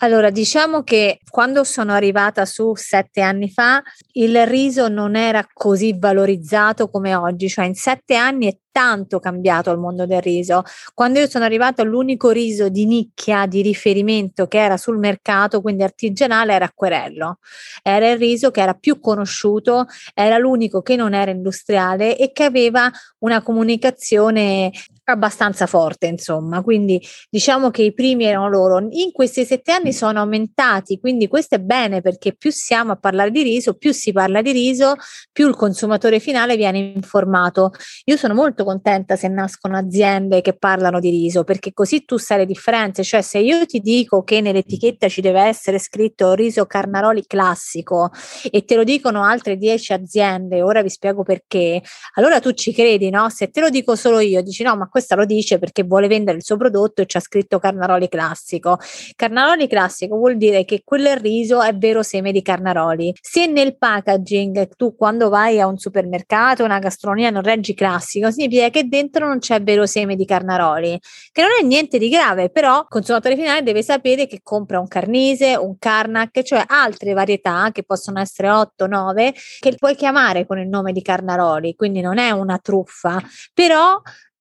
Allora, 0.00 0.30
diciamo 0.30 0.84
che 0.84 1.18
quando 1.28 1.64
sono 1.64 1.92
arrivata 1.92 2.44
su 2.44 2.72
sette 2.76 3.20
anni 3.20 3.50
fa, 3.50 3.82
il 4.12 4.46
riso 4.46 4.86
non 4.86 5.16
era 5.16 5.44
così 5.52 5.96
valorizzato 5.98 6.88
come 6.88 7.16
oggi, 7.16 7.48
cioè 7.48 7.64
in 7.64 7.74
sette 7.74 8.14
anni 8.14 8.46
è 8.46 8.56
tanto 8.70 9.18
cambiato 9.18 9.72
il 9.72 9.78
mondo 9.78 10.06
del 10.06 10.22
riso. 10.22 10.62
Quando 10.94 11.18
io 11.18 11.28
sono 11.28 11.44
arrivata, 11.44 11.82
l'unico 11.82 12.30
riso 12.30 12.68
di 12.68 12.86
nicchia 12.86 13.46
di 13.46 13.60
riferimento 13.60 14.46
che 14.46 14.58
era 14.58 14.76
sul 14.76 14.98
mercato, 14.98 15.60
quindi 15.60 15.82
artigianale, 15.82 16.52
era 16.52 16.66
Acquerello. 16.66 17.38
Era 17.82 18.08
il 18.08 18.18
riso 18.18 18.52
che 18.52 18.60
era 18.60 18.74
più 18.74 19.00
conosciuto, 19.00 19.86
era 20.14 20.38
l'unico 20.38 20.80
che 20.80 20.94
non 20.94 21.12
era 21.12 21.32
industriale 21.32 22.16
e 22.16 22.30
che 22.30 22.44
aveva 22.44 22.88
una 23.18 23.42
comunicazione 23.42 24.70
abbastanza 25.12 25.66
forte, 25.66 26.06
insomma. 26.06 26.62
Quindi 26.62 27.00
diciamo 27.30 27.70
che 27.70 27.82
i 27.82 27.92
primi 27.92 28.24
erano 28.24 28.48
loro. 28.48 28.78
In 28.78 29.12
questi 29.12 29.44
sette 29.44 29.72
anni 29.72 29.92
sono 29.92 30.20
aumentati, 30.20 30.98
quindi 30.98 31.28
questo 31.28 31.56
è 31.56 31.58
bene 31.58 32.00
perché 32.00 32.34
più 32.34 32.50
siamo 32.50 32.92
a 32.92 32.96
parlare 32.96 33.30
di 33.30 33.42
riso, 33.42 33.74
più 33.74 33.92
si 33.92 34.12
parla 34.12 34.42
di 34.42 34.52
riso, 34.52 34.94
più 35.32 35.48
il 35.48 35.56
consumatore 35.56 36.20
finale 36.20 36.56
viene 36.56 36.78
informato. 36.78 37.72
Io 38.04 38.16
sono 38.16 38.34
molto 38.34 38.64
contenta 38.64 39.16
se 39.16 39.28
nascono 39.28 39.76
aziende 39.76 40.40
che 40.40 40.56
parlano 40.56 41.00
di 41.00 41.10
riso, 41.10 41.44
perché 41.44 41.72
così 41.72 42.04
tu 42.04 42.16
sai 42.16 42.38
le 42.38 42.46
differenze. 42.46 43.02
Cioè, 43.02 43.22
se 43.22 43.38
io 43.38 43.64
ti 43.66 43.80
dico 43.80 44.22
che 44.22 44.40
nell'etichetta 44.40 45.08
ci 45.08 45.20
deve 45.20 45.42
essere 45.42 45.78
scritto 45.78 46.34
riso 46.34 46.66
Carnaroli 46.66 47.24
classico 47.26 48.10
e 48.50 48.64
te 48.64 48.74
lo 48.76 48.84
dicono 48.84 49.24
altre 49.24 49.56
dieci 49.56 49.92
aziende, 49.92 50.62
ora 50.62 50.82
vi 50.82 50.90
spiego 50.90 51.22
perché, 51.22 51.82
allora 52.14 52.40
tu 52.40 52.52
ci 52.52 52.72
credi, 52.72 53.10
no? 53.10 53.28
Se 53.30 53.48
te 53.48 53.60
lo 53.60 53.70
dico 53.70 53.96
solo 53.96 54.20
io, 54.20 54.42
dici 54.42 54.62
no, 54.62 54.76
ma 54.76 54.88
questa 54.98 55.14
lo 55.14 55.24
dice 55.24 55.60
perché 55.60 55.84
vuole 55.84 56.08
vendere 56.08 56.38
il 56.38 56.42
suo 56.42 56.56
prodotto 56.56 57.02
e 57.02 57.06
c'ha 57.06 57.20
scritto 57.20 57.60
Carnaroli 57.60 58.08
classico. 58.08 58.78
Carnaroli 59.14 59.68
classico 59.68 60.16
vuol 60.16 60.36
dire 60.36 60.64
che 60.64 60.82
quel 60.84 61.16
riso 61.16 61.62
è 61.62 61.72
vero 61.76 62.02
seme 62.02 62.32
di 62.32 62.42
Carnaroli. 62.42 63.14
Se 63.20 63.46
nel 63.46 63.78
packaging 63.78 64.70
tu 64.76 64.96
quando 64.96 65.28
vai 65.28 65.60
a 65.60 65.68
un 65.68 65.78
supermercato, 65.78 66.64
una 66.64 66.80
gastronomia 66.80 67.30
non 67.30 67.42
reggi 67.42 67.74
classico, 67.74 68.32
significa 68.32 68.70
che 68.70 68.88
dentro 68.88 69.28
non 69.28 69.38
c'è 69.38 69.62
vero 69.62 69.86
seme 69.86 70.16
di 70.16 70.24
Carnaroli, 70.24 70.98
che 71.30 71.42
non 71.42 71.50
è 71.60 71.64
niente 71.64 71.98
di 71.98 72.08
grave, 72.08 72.50
però 72.50 72.80
il 72.80 72.86
consumatore 72.88 73.36
finale 73.36 73.62
deve 73.62 73.84
sapere 73.84 74.26
che 74.26 74.40
compra 74.42 74.80
un 74.80 74.88
Carnise, 74.88 75.54
un 75.54 75.78
Carnac, 75.78 76.42
cioè 76.42 76.64
altre 76.66 77.12
varietà 77.12 77.70
che 77.72 77.84
possono 77.84 78.18
essere 78.18 78.50
8, 78.50 78.88
9, 78.88 79.32
che 79.60 79.76
puoi 79.76 79.94
chiamare 79.94 80.44
con 80.44 80.58
il 80.58 80.66
nome 80.66 80.90
di 80.90 81.02
Carnaroli, 81.02 81.76
quindi 81.76 82.00
non 82.00 82.18
è 82.18 82.32
una 82.32 82.58
truffa, 82.58 83.22
però 83.54 84.00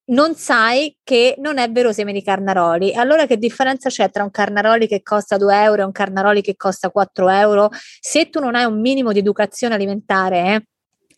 non 0.09 0.35
sai 0.35 0.95
che 1.03 1.35
non 1.39 1.57
è 1.57 1.69
vero 1.71 1.91
seme 1.91 2.13
di 2.13 2.21
carnaroli. 2.21 2.93
Allora 2.93 3.25
che 3.25 3.37
differenza 3.37 3.89
c'è 3.89 4.09
tra 4.09 4.23
un 4.23 4.31
carnaroli 4.31 4.87
che 4.87 5.01
costa 5.01 5.37
2 5.37 5.63
euro 5.63 5.81
e 5.81 5.85
un 5.85 5.91
carnaroli 5.91 6.41
che 6.41 6.55
costa 6.55 6.89
4 6.89 7.29
euro? 7.29 7.69
Se 7.99 8.29
tu 8.29 8.39
non 8.39 8.55
hai 8.55 8.65
un 8.65 8.79
minimo 8.79 9.11
di 9.11 9.19
educazione 9.19 9.75
alimentare, 9.75 10.37
eh, 10.53 10.63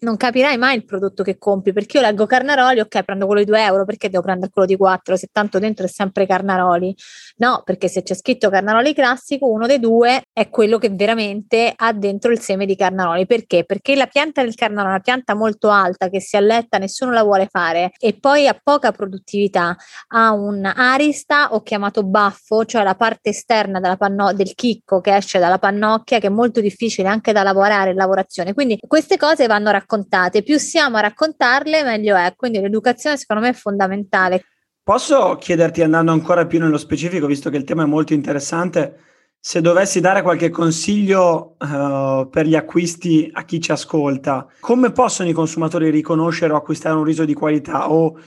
non 0.01 0.15
capirai 0.15 0.57
mai 0.57 0.77
il 0.77 0.85
prodotto 0.85 1.23
che 1.23 1.37
compri 1.37 1.73
perché 1.73 1.97
io 1.97 2.03
leggo 2.03 2.25
Carnaroli, 2.25 2.79
ok, 2.79 3.03
prendo 3.03 3.25
quello 3.25 3.41
di 3.41 3.47
2 3.47 3.63
euro 3.63 3.85
perché 3.85 4.09
devo 4.09 4.23
prendere 4.23 4.51
quello 4.51 4.67
di 4.67 4.77
4 4.77 5.17
se 5.17 5.27
tanto 5.31 5.59
dentro 5.59 5.85
è 5.85 5.89
sempre 5.89 6.25
Carnaroli. 6.25 6.95
No, 7.37 7.61
perché 7.65 7.89
se 7.89 8.03
c'è 8.03 8.13
scritto 8.13 8.49
Carnaroli 8.49 8.93
classico, 8.93 9.47
uno 9.51 9.67
dei 9.67 9.79
due 9.79 10.23
è 10.39 10.49
quello 10.49 10.77
che 10.77 10.89
veramente 10.89 11.73
ha 11.75 11.91
dentro 11.93 12.31
il 12.31 12.39
seme 12.39 12.65
di 12.65 12.75
Carnaroli. 12.75 13.25
Perché? 13.25 13.65
Perché 13.65 13.95
la 13.95 14.07
pianta 14.07 14.41
del 14.41 14.55
Carnaroli 14.55 14.87
è 14.87 14.95
una 14.95 14.99
pianta 15.01 15.35
molto 15.35 15.69
alta 15.69 16.09
che 16.09 16.21
si 16.21 16.37
alletta, 16.37 16.77
nessuno 16.77 17.11
la 17.11 17.23
vuole 17.23 17.47
fare 17.49 17.91
e 17.99 18.17
poi 18.19 18.47
ha 18.47 18.59
poca 18.61 18.91
produttività, 18.91 19.75
ha 20.07 20.31
un 20.31 20.65
arista 20.65 21.53
o 21.53 21.61
chiamato 21.61 22.03
baffo, 22.03 22.65
cioè 22.65 22.83
la 22.83 22.95
parte 22.95 23.29
esterna 23.29 23.95
panno- 23.97 24.33
del 24.33 24.53
chicco 24.55 25.01
che 25.01 25.15
esce 25.15 25.39
dalla 25.39 25.59
pannocchia 25.59 26.19
che 26.19 26.27
è 26.27 26.31
molto 26.31 26.61
difficile 26.61 27.07
anche 27.07 27.31
da 27.31 27.43
lavorare 27.43 27.91
in 27.91 27.97
lavorazione. 27.97 28.53
Quindi 28.53 28.77
queste 28.87 29.17
cose 29.17 29.45
vanno 29.47 29.71
raccontate 29.71 29.87
raccontate, 29.99 30.43
più 30.43 30.57
siamo 30.57 30.97
a 30.97 31.01
raccontarle 31.01 31.83
meglio 31.83 32.15
è, 32.15 32.33
quindi 32.35 32.59
l'educazione 32.59 33.17
secondo 33.17 33.43
me 33.43 33.49
è 33.49 33.53
fondamentale. 33.53 34.45
Posso 34.83 35.35
chiederti 35.35 35.83
andando 35.83 36.11
ancora 36.11 36.47
più 36.47 36.59
nello 36.59 36.77
specifico, 36.77 37.27
visto 37.27 37.49
che 37.49 37.57
il 37.57 37.63
tema 37.63 37.83
è 37.83 37.85
molto 37.85 38.13
interessante, 38.13 39.08
se 39.41 39.61
dovessi 39.61 40.01
dare 40.01 40.21
qualche 40.21 40.49
consiglio 40.49 41.55
uh, 41.57 42.27
per 42.29 42.45
gli 42.45 42.55
acquisti 42.55 43.29
a 43.31 43.43
chi 43.45 43.61
ci 43.61 43.71
ascolta, 43.71 44.47
come 44.59 44.91
possono 44.91 45.29
i 45.29 45.33
consumatori 45.33 45.89
riconoscere 45.89 46.51
o 46.51 46.57
acquistare 46.57 46.95
un 46.95 47.03
riso 47.03 47.23
di 47.23 47.33
qualità? 47.33 47.89
O 47.91 48.19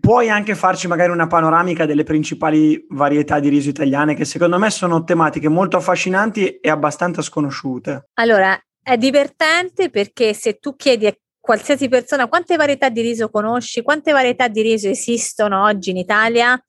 puoi 0.00 0.28
anche 0.28 0.54
farci 0.54 0.88
magari 0.88 1.10
una 1.10 1.26
panoramica 1.26 1.86
delle 1.86 2.02
principali 2.04 2.84
varietà 2.88 3.38
di 3.38 3.48
riso 3.48 3.68
italiane 3.68 4.14
che 4.14 4.24
secondo 4.24 4.58
me 4.58 4.70
sono 4.70 5.04
tematiche 5.04 5.48
molto 5.48 5.76
affascinanti 5.76 6.58
e 6.58 6.70
abbastanza 6.70 7.22
sconosciute? 7.22 8.08
Allora, 8.14 8.58
è 8.82 8.96
divertente 8.96 9.90
perché 9.90 10.32
se 10.32 10.58
tu 10.58 10.76
chiedi 10.76 11.06
a 11.06 11.14
qualsiasi 11.40 11.88
persona 11.88 12.28
quante 12.28 12.56
varietà 12.56 12.88
di 12.88 13.00
riso 13.00 13.30
conosci, 13.30 13.82
quante 13.82 14.12
varietà 14.12 14.48
di 14.48 14.62
riso 14.62 14.88
esistono 14.88 15.64
oggi 15.64 15.90
in 15.90 15.96
Italia? 15.96 16.60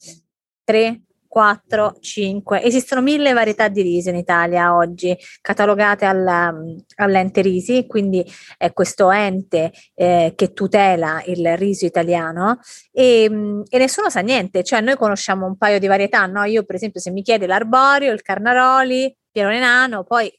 3, 0.63 1.01
4, 1.37 1.97
5. 1.99 2.63
Esistono 2.63 2.99
mille 2.99 3.31
varietà 3.31 3.67
di 3.67 3.83
riso 3.83 4.09
in 4.09 4.15
Italia 4.15 4.75
oggi, 4.75 5.15
catalogate 5.39 6.03
alla, 6.05 6.51
all'ente 6.95 7.41
Risi, 7.41 7.85
quindi 7.85 8.25
è 8.57 8.73
questo 8.73 9.11
ente 9.11 9.71
eh, 9.93 10.33
che 10.35 10.53
tutela 10.53 11.21
il 11.27 11.55
riso 11.55 11.85
italiano 11.85 12.57
e, 12.91 13.25
e, 13.69 13.77
nessuno 13.77 14.09
sa 14.09 14.21
niente, 14.21 14.63
cioè 14.63 14.81
noi 14.81 14.95
conosciamo 14.95 15.45
un 15.45 15.57
paio 15.57 15.77
di 15.77 15.85
varietà, 15.85 16.25
no? 16.25 16.43
Io 16.45 16.63
per 16.63 16.73
esempio 16.73 16.99
se 16.99 17.11
mi 17.11 17.21
chiede 17.21 17.45
l'arborio, 17.45 18.11
il 18.13 18.23
carnaroli, 18.23 19.15
pierone 19.29 19.59
nano, 19.59 20.05
poi 20.05 20.35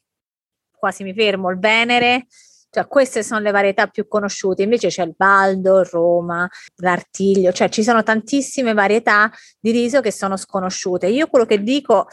quasi 0.76 1.04
mi 1.04 1.14
fermo, 1.14 1.48
il 1.50 1.60
Venere, 1.60 2.26
cioè 2.70 2.86
queste 2.86 3.22
sono 3.22 3.40
le 3.40 3.50
varietà 3.50 3.86
più 3.86 4.06
conosciute, 4.06 4.62
invece 4.62 4.88
c'è 4.88 5.02
il 5.02 5.14
baldo, 5.16 5.80
il 5.80 5.86
Roma, 5.86 6.48
l'artiglio, 6.76 7.52
cioè 7.52 7.68
ci 7.68 7.82
sono 7.82 8.02
tantissime 8.02 8.74
varietà 8.74 9.30
di 9.58 9.70
riso 9.70 10.00
che 10.00 10.12
sono 10.12 10.36
sconosciute. 10.36 11.06
Io 11.06 11.28
quello 11.28 11.46
che 11.46 11.62
dico 11.62 12.06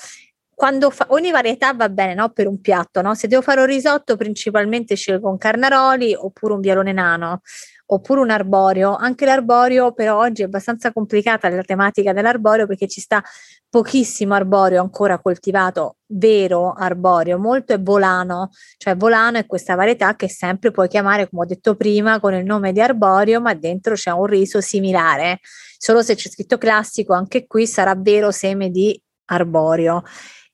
quando 0.55 0.89
fa, 0.89 1.05
ogni 1.09 1.31
varietà 1.31 1.74
va 1.74 1.89
bene 1.89 2.13
no? 2.13 2.29
per 2.29 2.47
un 2.47 2.62
piatto, 2.62 3.01
no? 3.01 3.13
se 3.13 3.27
devo 3.27 3.41
fare 3.41 3.59
un 3.59 3.67
risotto 3.67 4.15
principalmente 4.15 4.95
scelgo 4.95 5.29
un 5.29 5.38
carnaroli 5.38 6.15
oppure 6.15 6.53
un 6.53 6.62
bialone 6.62 6.93
nano 6.93 7.41
oppure 7.88 8.21
un 8.21 8.29
arborio. 8.29 8.95
Anche 8.95 9.25
l'arborio 9.25 9.91
però 9.91 10.19
oggi 10.19 10.41
è 10.41 10.45
abbastanza 10.45 10.91
complicata 10.91 11.50
la 11.50 11.62
tematica 11.62 12.13
dell'arborio 12.13 12.65
perché 12.65 12.88
ci 12.88 13.01
sta 13.01 13.24
pochissimo 13.69 14.33
arborio 14.33 14.81
ancora 14.81 15.19
coltivato, 15.19 15.97
vero 16.07 16.74
arborio, 16.74 17.38
molto 17.38 17.74
è 17.74 17.81
volano, 17.81 18.51
cioè 18.77 18.95
volano 18.95 19.38
è 19.38 19.45
questa 19.45 19.75
varietà 19.75 20.15
che 20.15 20.29
sempre 20.29 20.71
puoi 20.71 20.88
chiamare, 20.88 21.29
come 21.29 21.43
ho 21.43 21.45
detto 21.45 21.75
prima, 21.75 22.19
con 22.19 22.33
il 22.33 22.45
nome 22.45 22.71
di 22.71 22.79
arborio, 22.81 23.41
ma 23.41 23.53
dentro 23.53 23.95
c'è 23.95 24.12
un 24.12 24.25
riso 24.25 24.62
similare. 24.62 25.39
Solo 25.77 26.01
se 26.01 26.15
c'è 26.15 26.29
scritto 26.29 26.57
classico, 26.57 27.13
anche 27.13 27.45
qui 27.47 27.67
sarà 27.67 27.93
vero 27.95 28.31
seme 28.31 28.69
di 28.69 29.00
arborio. 29.25 30.03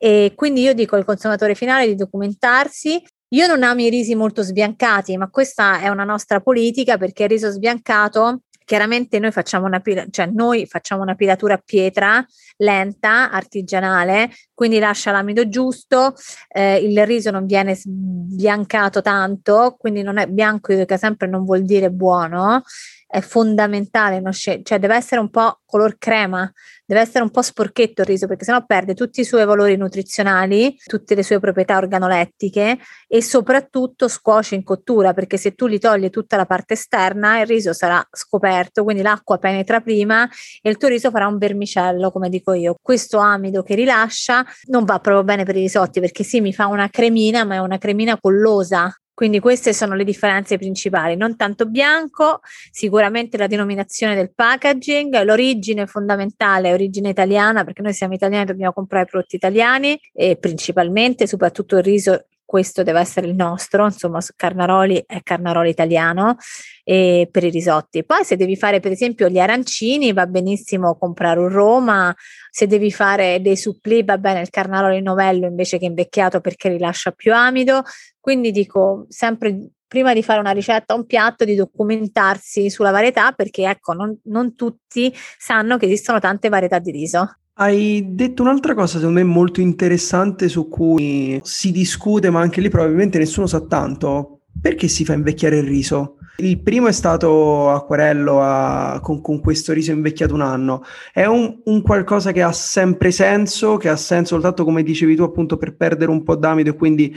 E 0.03 0.33
quindi 0.35 0.61
io 0.61 0.73
dico 0.73 0.95
al 0.95 1.05
consumatore 1.05 1.53
finale 1.53 1.85
di 1.85 1.93
documentarsi, 1.93 2.99
io 3.33 3.45
non 3.45 3.61
amo 3.61 3.81
i 3.81 3.89
risi 3.89 4.15
molto 4.15 4.41
sbiancati, 4.41 5.15
ma 5.15 5.29
questa 5.29 5.79
è 5.79 5.89
una 5.89 6.03
nostra 6.03 6.41
politica 6.41 6.97
perché 6.97 7.23
il 7.23 7.29
riso 7.29 7.51
sbiancato 7.51 8.41
chiaramente 8.65 9.19
noi 9.19 9.31
facciamo 9.31 9.67
una, 9.67 9.79
cioè 10.09 10.25
noi 10.25 10.65
facciamo 10.65 11.03
una 11.03 11.13
pilatura 11.13 11.53
a 11.53 11.61
pietra 11.63 12.25
lenta, 12.57 13.29
artigianale, 13.29 14.31
quindi 14.55 14.79
lascia 14.79 15.11
l'amido 15.11 15.47
giusto, 15.47 16.15
eh, 16.47 16.77
il 16.77 17.05
riso 17.05 17.29
non 17.29 17.45
viene 17.45 17.75
sbiancato 17.75 19.01
tanto, 19.01 19.75
quindi 19.77 20.01
non 20.01 20.17
è 20.17 20.25
bianco, 20.25 20.73
che 20.85 20.97
sempre 20.97 21.27
non 21.27 21.43
vuol 21.43 21.63
dire 21.63 21.91
buono, 21.91 22.63
è 23.11 23.19
fondamentale, 23.19 24.21
scel- 24.31 24.63
cioè 24.63 24.79
deve 24.79 24.95
essere 24.95 25.19
un 25.19 25.29
po' 25.29 25.59
color 25.65 25.97
crema, 25.97 26.49
deve 26.85 27.01
essere 27.01 27.23
un 27.23 27.29
po' 27.29 27.41
sporchetto 27.41 28.01
il 28.01 28.07
riso 28.07 28.25
perché 28.25 28.45
sennò 28.45 28.63
perde 28.65 28.93
tutti 28.93 29.19
i 29.19 29.25
suoi 29.25 29.43
valori 29.43 29.75
nutrizionali, 29.75 30.77
tutte 30.85 31.13
le 31.13 31.21
sue 31.21 31.39
proprietà 31.39 31.75
organolettiche 31.75 32.79
e 33.07 33.21
soprattutto 33.21 34.07
scuoce 34.07 34.55
in 34.55 34.63
cottura 34.63 35.13
perché 35.13 35.35
se 35.35 35.55
tu 35.55 35.67
gli 35.67 35.77
togli 35.77 36.09
tutta 36.09 36.37
la 36.37 36.45
parte 36.45 36.73
esterna 36.75 37.41
il 37.41 37.47
riso 37.47 37.73
sarà 37.73 38.01
scoperto, 38.09 38.85
quindi 38.85 39.01
l'acqua 39.01 39.37
penetra 39.37 39.81
prima 39.81 40.29
e 40.61 40.69
il 40.69 40.77
tuo 40.77 40.87
riso 40.87 41.11
farà 41.11 41.27
un 41.27 41.37
vermicello 41.37 42.11
come 42.11 42.29
dico 42.29 42.53
io. 42.53 42.77
Questo 42.81 43.17
amido 43.17 43.61
che 43.61 43.75
rilascia 43.75 44.45
non 44.67 44.85
va 44.85 44.99
proprio 44.99 45.25
bene 45.25 45.43
per 45.43 45.57
i 45.57 45.61
risotti 45.61 45.99
perché 45.99 46.23
sì 46.23 46.39
mi 46.39 46.53
fa 46.53 46.67
una 46.67 46.89
cremina 46.89 47.43
ma 47.43 47.55
è 47.55 47.59
una 47.59 47.77
cremina 47.77 48.17
collosa 48.17 48.89
quindi 49.13 49.39
queste 49.39 49.73
sono 49.73 49.95
le 49.95 50.03
differenze 50.03 50.57
principali, 50.57 51.15
non 51.15 51.35
tanto 51.35 51.65
bianco, 51.65 52.39
sicuramente 52.71 53.37
la 53.37 53.47
denominazione 53.47 54.15
del 54.15 54.33
packaging, 54.33 55.21
l'origine 55.23 55.85
fondamentale 55.85 56.73
origine 56.73 57.09
italiana, 57.09 57.63
perché 57.63 57.81
noi 57.81 57.93
siamo 57.93 58.13
italiani 58.13 58.45
dobbiamo 58.45 58.73
comprare 58.73 59.05
prodotti 59.05 59.35
italiani 59.35 59.99
e 60.13 60.37
principalmente, 60.37 61.27
soprattutto 61.27 61.77
il 61.77 61.83
riso 61.83 62.25
questo 62.51 62.83
deve 62.83 62.99
essere 62.99 63.27
il 63.27 63.33
nostro, 63.33 63.85
insomma, 63.85 64.19
Carnaroli 64.35 65.01
è 65.07 65.21
Carnaroli 65.23 65.69
italiano 65.69 66.35
e 66.83 67.29
per 67.31 67.45
i 67.45 67.49
risotti. 67.49 68.03
Poi 68.03 68.25
se 68.25 68.35
devi 68.35 68.57
fare 68.57 68.81
per 68.81 68.91
esempio 68.91 69.29
gli 69.29 69.39
arancini 69.39 70.11
va 70.11 70.25
benissimo 70.27 70.97
comprare 70.97 71.39
un 71.39 71.47
Roma, 71.47 72.13
se 72.49 72.67
devi 72.67 72.91
fare 72.91 73.39
dei 73.39 73.55
suppli 73.55 74.03
va 74.03 74.17
bene 74.17 74.41
il 74.41 74.49
Carnaroli 74.49 75.01
novello 75.01 75.45
invece 75.47 75.77
che 75.77 75.85
invecchiato 75.85 76.41
perché 76.41 76.67
rilascia 76.67 77.11
più 77.11 77.33
amido, 77.33 77.83
quindi 78.19 78.51
dico 78.51 79.05
sempre 79.07 79.69
prima 79.87 80.13
di 80.13 80.21
fare 80.21 80.41
una 80.41 80.51
ricetta, 80.51 80.93
un 80.93 81.05
piatto, 81.05 81.45
di 81.45 81.55
documentarsi 81.55 82.69
sulla 82.69 82.91
varietà 82.91 83.31
perché 83.31 83.69
ecco, 83.69 83.93
non, 83.93 84.19
non 84.25 84.55
tutti 84.55 85.09
sanno 85.37 85.77
che 85.77 85.85
esistono 85.85 86.19
tante 86.19 86.49
varietà 86.49 86.79
di 86.79 86.91
riso. 86.91 87.37
Hai 87.53 88.13
detto 88.15 88.41
un'altra 88.41 88.73
cosa 88.73 88.97
secondo 88.97 89.19
me 89.19 89.25
molto 89.25 89.61
interessante 89.61 90.47
su 90.47 90.67
cui 90.67 91.39
si 91.43 91.71
discute, 91.71 92.29
ma 92.29 92.39
anche 92.39 92.61
lì 92.61 92.69
probabilmente 92.69 93.17
nessuno 93.17 93.45
sa 93.45 93.61
tanto. 93.61 94.39
Perché 94.59 94.87
si 94.87 95.05
fa 95.05 95.13
invecchiare 95.13 95.57
il 95.57 95.63
riso? 95.63 96.17
Il 96.37 96.61
primo 96.61 96.87
è 96.87 96.91
stato 96.91 97.69
Acquarello 97.69 98.41
a, 98.41 98.99
con, 99.01 99.21
con, 99.21 99.39
questo 99.41 99.73
riso 99.73 99.91
invecchiato 99.91 100.33
un 100.33 100.41
anno. 100.41 100.83
È 101.13 101.25
un, 101.25 101.59
un, 101.65 101.81
qualcosa 101.81 102.31
che 102.31 102.41
ha 102.41 102.51
sempre 102.51 103.11
senso, 103.11 103.77
che 103.77 103.89
ha 103.89 103.95
senso 103.95 104.33
soltanto 104.35 104.63
come 104.63 104.81
dicevi 104.81 105.15
tu 105.15 105.23
appunto 105.23 105.57
per 105.57 105.75
perdere 105.75 106.09
un 106.09 106.23
po' 106.23 106.35
d'amido 106.35 106.71
e 106.71 106.75
quindi 106.75 107.15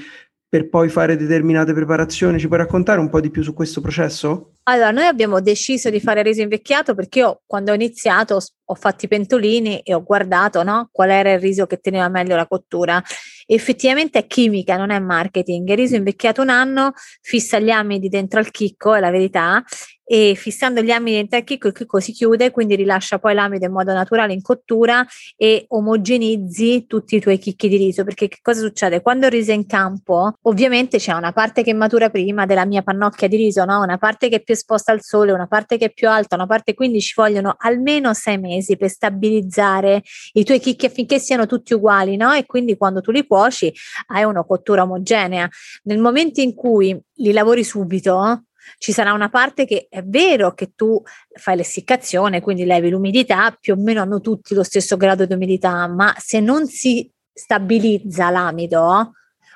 per 0.55 0.69
poi 0.69 0.89
fare 0.89 1.17
determinate 1.17 1.73
preparazioni. 1.73 2.39
Ci 2.39 2.47
puoi 2.47 2.61
raccontare 2.61 3.01
un 3.01 3.11
po' 3.11 3.19
di 3.19 3.29
più 3.29 3.43
su 3.43 3.53
questo 3.53 3.81
processo? 3.81 4.53
Allora, 4.69 4.93
noi 4.93 5.07
abbiamo 5.07 5.41
deciso 5.41 5.91
di 5.91 5.99
fare 5.99 6.23
riso 6.23 6.43
invecchiato 6.43 6.95
perché 6.95 7.19
io 7.19 7.43
quando 7.45 7.73
ho 7.73 7.75
iniziato 7.75 8.39
ho 8.67 8.75
fatto 8.77 9.05
i 9.05 9.09
pentolini 9.09 9.81
e 9.81 9.95
ho 9.95 10.05
guardato 10.05 10.63
no, 10.63 10.91
qual 10.93 11.11
era 11.11 11.33
il 11.33 11.41
riso 11.41 11.67
che 11.67 11.79
teneva 11.79 12.09
meglio 12.09 12.37
la 12.37 12.47
cottura. 12.47 13.03
Effettivamente 13.47 14.21
è 14.21 14.27
chimica, 14.29 14.77
non 14.77 14.91
è 14.91 14.99
marketing. 15.01 15.69
Il 15.69 15.77
riso 15.77 15.97
invecchiato 15.97 16.41
un 16.41 16.51
anno 16.51 16.93
fissa 17.21 17.59
gli 17.59 17.71
amidi 17.71 18.09
dentro 18.09 18.39
al 18.39 18.53
chicco, 18.53 18.95
è 18.95 19.01
la 19.01 19.11
verità, 19.11 19.61
e 20.05 20.35
fissando 20.37 20.83
gli 20.83 20.91
amidi 20.91 21.17
dentro 21.17 21.39
al 21.39 21.45
chicco 21.45 21.69
il 21.69 21.73
chicco 21.73 21.99
si 21.99 22.13
chiude, 22.13 22.51
quindi 22.51 22.77
rilascia 22.77 23.19
poi 23.19 23.35
l'amido 23.35 23.65
in 23.65 23.73
modo 23.73 23.93
naturale 23.93 24.33
in 24.33 24.43
cottura 24.43 25.05
e 25.37 25.65
omogenizzi 25.69 26.87
tutti 26.87 27.17
i 27.17 27.21
tuoi 27.21 27.39
chicchi 27.39 27.69
di 27.69 27.77
riso. 27.77 28.05
Perché 28.05 28.29
che 28.29 28.39
cosa 28.43 28.61
succede? 28.61 29.01
Quando 29.01 29.27
il 29.27 29.33
riso 29.33 29.53
è 29.53 29.55
in 29.55 29.67
campo, 29.67 30.35
ovviamente 30.43 30.99
c'è 30.99 31.13
una 31.13 31.33
parte 31.33 31.63
che 31.63 31.73
matura 31.73 32.11
prima 32.11 32.47
della 32.47 32.67
mia 32.67 32.83
pannocchia 32.83 33.29
di 33.29 33.37
riso, 33.37 33.65
no? 33.65 33.81
una 33.81 33.99
parte 33.99 34.29
che 34.29 34.37
è 34.37 34.43
più 34.43 34.55
esposta 34.55 34.93
al 34.93 35.03
sole, 35.03 35.33
una 35.33 35.47
parte 35.47 35.79
che 35.79 35.87
è 35.87 35.93
più 35.93 36.09
alta, 36.09 36.37
una 36.37 36.47
parte 36.47 36.75
quindi 36.75 37.01
ci 37.01 37.15
vogliono 37.17 37.55
almeno 37.59 38.13
sei 38.15 38.39
mesi 38.39 38.77
per 38.77 38.91
stabilizzare 38.91 40.03
i 40.35 40.45
tuoi 40.45 40.61
chicchi 40.61 40.87
affinché 40.87 41.19
siano 41.19 41.47
tutti 41.47 41.75
uguali, 41.75 42.17
no? 42.17 42.33
E 42.33 42.45
quindi 42.47 42.77
quando 42.77 43.01
tu 43.01 43.11
li 43.11 43.27
cuoci 43.27 43.73
hai 44.09 44.25
una 44.25 44.45
cottura 44.45 44.83
omogenea. 44.83 45.49
Nel 45.85 45.99
momento 45.99 46.41
in 46.41 46.55
cui 46.55 46.99
li 47.17 47.33
lavori 47.33 47.65
subito, 47.65 48.45
Ci 48.79 48.93
sarà 48.93 49.13
una 49.13 49.29
parte 49.29 49.65
che 49.65 49.87
è 49.89 50.03
vero 50.03 50.55
che 50.55 50.73
tu 50.75 51.01
fai 51.33 51.57
l'essiccazione, 51.57 52.41
quindi 52.41 52.65
levi 52.65 52.91
l'umidità, 52.91 53.57
più 53.59 53.75
o 53.75 53.77
meno 53.77 54.03
hanno 54.03 54.21
tutti 54.21 54.55
lo 54.55 54.63
stesso 54.63 54.97
grado 54.97 55.27
di 55.27 55.35
umidità, 55.35 55.87
ma 55.87 56.15
se 56.19 56.41
non 56.41 56.67
si 56.67 57.11
stabilizza 57.33 58.31
l'amido, 58.31 59.13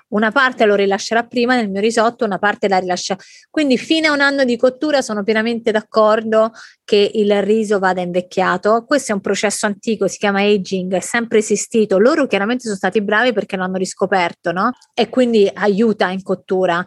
una 0.08 0.30
parte 0.30 0.64
lo 0.64 0.74
rilascerà 0.74 1.24
prima 1.24 1.54
nel 1.54 1.68
mio 1.68 1.80
risotto, 1.80 2.24
una 2.24 2.38
parte 2.38 2.68
la 2.68 2.78
rilascia. 2.78 3.16
Quindi 3.50 3.76
fino 3.76 4.08
a 4.08 4.12
un 4.12 4.20
anno 4.20 4.44
di 4.44 4.56
cottura 4.56 5.02
sono 5.02 5.22
pienamente 5.22 5.70
d'accordo 5.70 6.52
che 6.84 7.10
il 7.14 7.42
riso 7.42 7.78
vada 7.78 8.00
invecchiato. 8.00 8.84
Questo 8.86 9.12
è 9.12 9.14
un 9.14 9.20
processo 9.20 9.66
antico, 9.66 10.08
si 10.08 10.16
chiama 10.16 10.40
aging, 10.40 10.94
è 10.94 11.00
sempre 11.00 11.38
esistito. 11.38 11.98
Loro 11.98 12.26
chiaramente 12.26 12.64
sono 12.64 12.76
stati 12.76 13.02
bravi 13.02 13.32
perché 13.34 13.56
l'hanno 13.56 13.76
riscoperto, 13.76 14.50
no? 14.52 14.72
E 14.94 15.10
quindi 15.10 15.50
aiuta 15.52 16.08
in 16.08 16.22
cottura. 16.22 16.82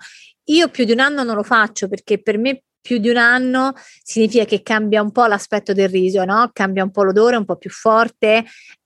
Io 0.52 0.70
più 0.70 0.86
di 0.86 0.92
un 0.92 1.00
anno 1.00 1.24
non 1.24 1.36
lo 1.36 1.44
faccio 1.44 1.88
perché 1.88 2.22
per 2.22 2.38
me 2.38 2.64
più 2.82 2.98
di 2.98 3.10
un 3.10 3.18
anno 3.18 3.74
significa 4.04 4.44
che 4.44 4.64
cambia 4.64 5.02
un 5.02 5.12
po' 5.12 5.28
l'aspetto 5.28 5.72
del 5.72 5.88
riso, 5.88 6.24
no? 6.26 6.50
Cambia 6.52 6.84
un 6.84 6.92
po' 6.92 7.04
l'odore, 7.04 7.36
un 7.36 7.46
po' 7.46 7.58
più 7.58 7.70
forte 7.70 8.46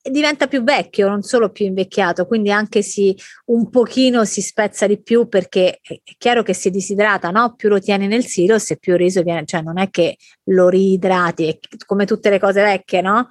diventa 0.10 0.48
più 0.48 0.64
vecchio, 0.64 1.08
non 1.08 1.24
solo 1.24 1.50
più 1.50 1.66
invecchiato, 1.66 2.28
quindi 2.28 2.52
anche 2.52 2.82
si 2.82 3.16
un 3.46 3.70
pochino 3.70 4.24
si 4.24 4.42
spezza 4.42 4.86
di 4.86 5.02
più 5.02 5.28
perché 5.28 5.80
è 5.82 6.00
chiaro 6.18 6.44
che 6.44 6.54
si 6.54 6.70
disidrata, 6.70 7.30
no? 7.32 7.56
Più 7.56 7.70
lo 7.70 7.80
tieni 7.80 8.08
nel 8.08 8.26
silos 8.26 8.70
e 8.72 8.78
più 8.78 8.94
il 8.94 9.00
riso 9.00 9.24
viene, 9.24 9.46
cioè 9.46 9.62
non 9.62 9.80
è 9.80 9.90
che 9.90 10.18
lo 10.50 10.70
riidrati, 10.70 11.60
come 11.86 12.06
tutte 12.06 12.30
le 12.30 12.40
cose 12.40 12.62
vecchie, 12.62 13.02
no? 13.02 13.30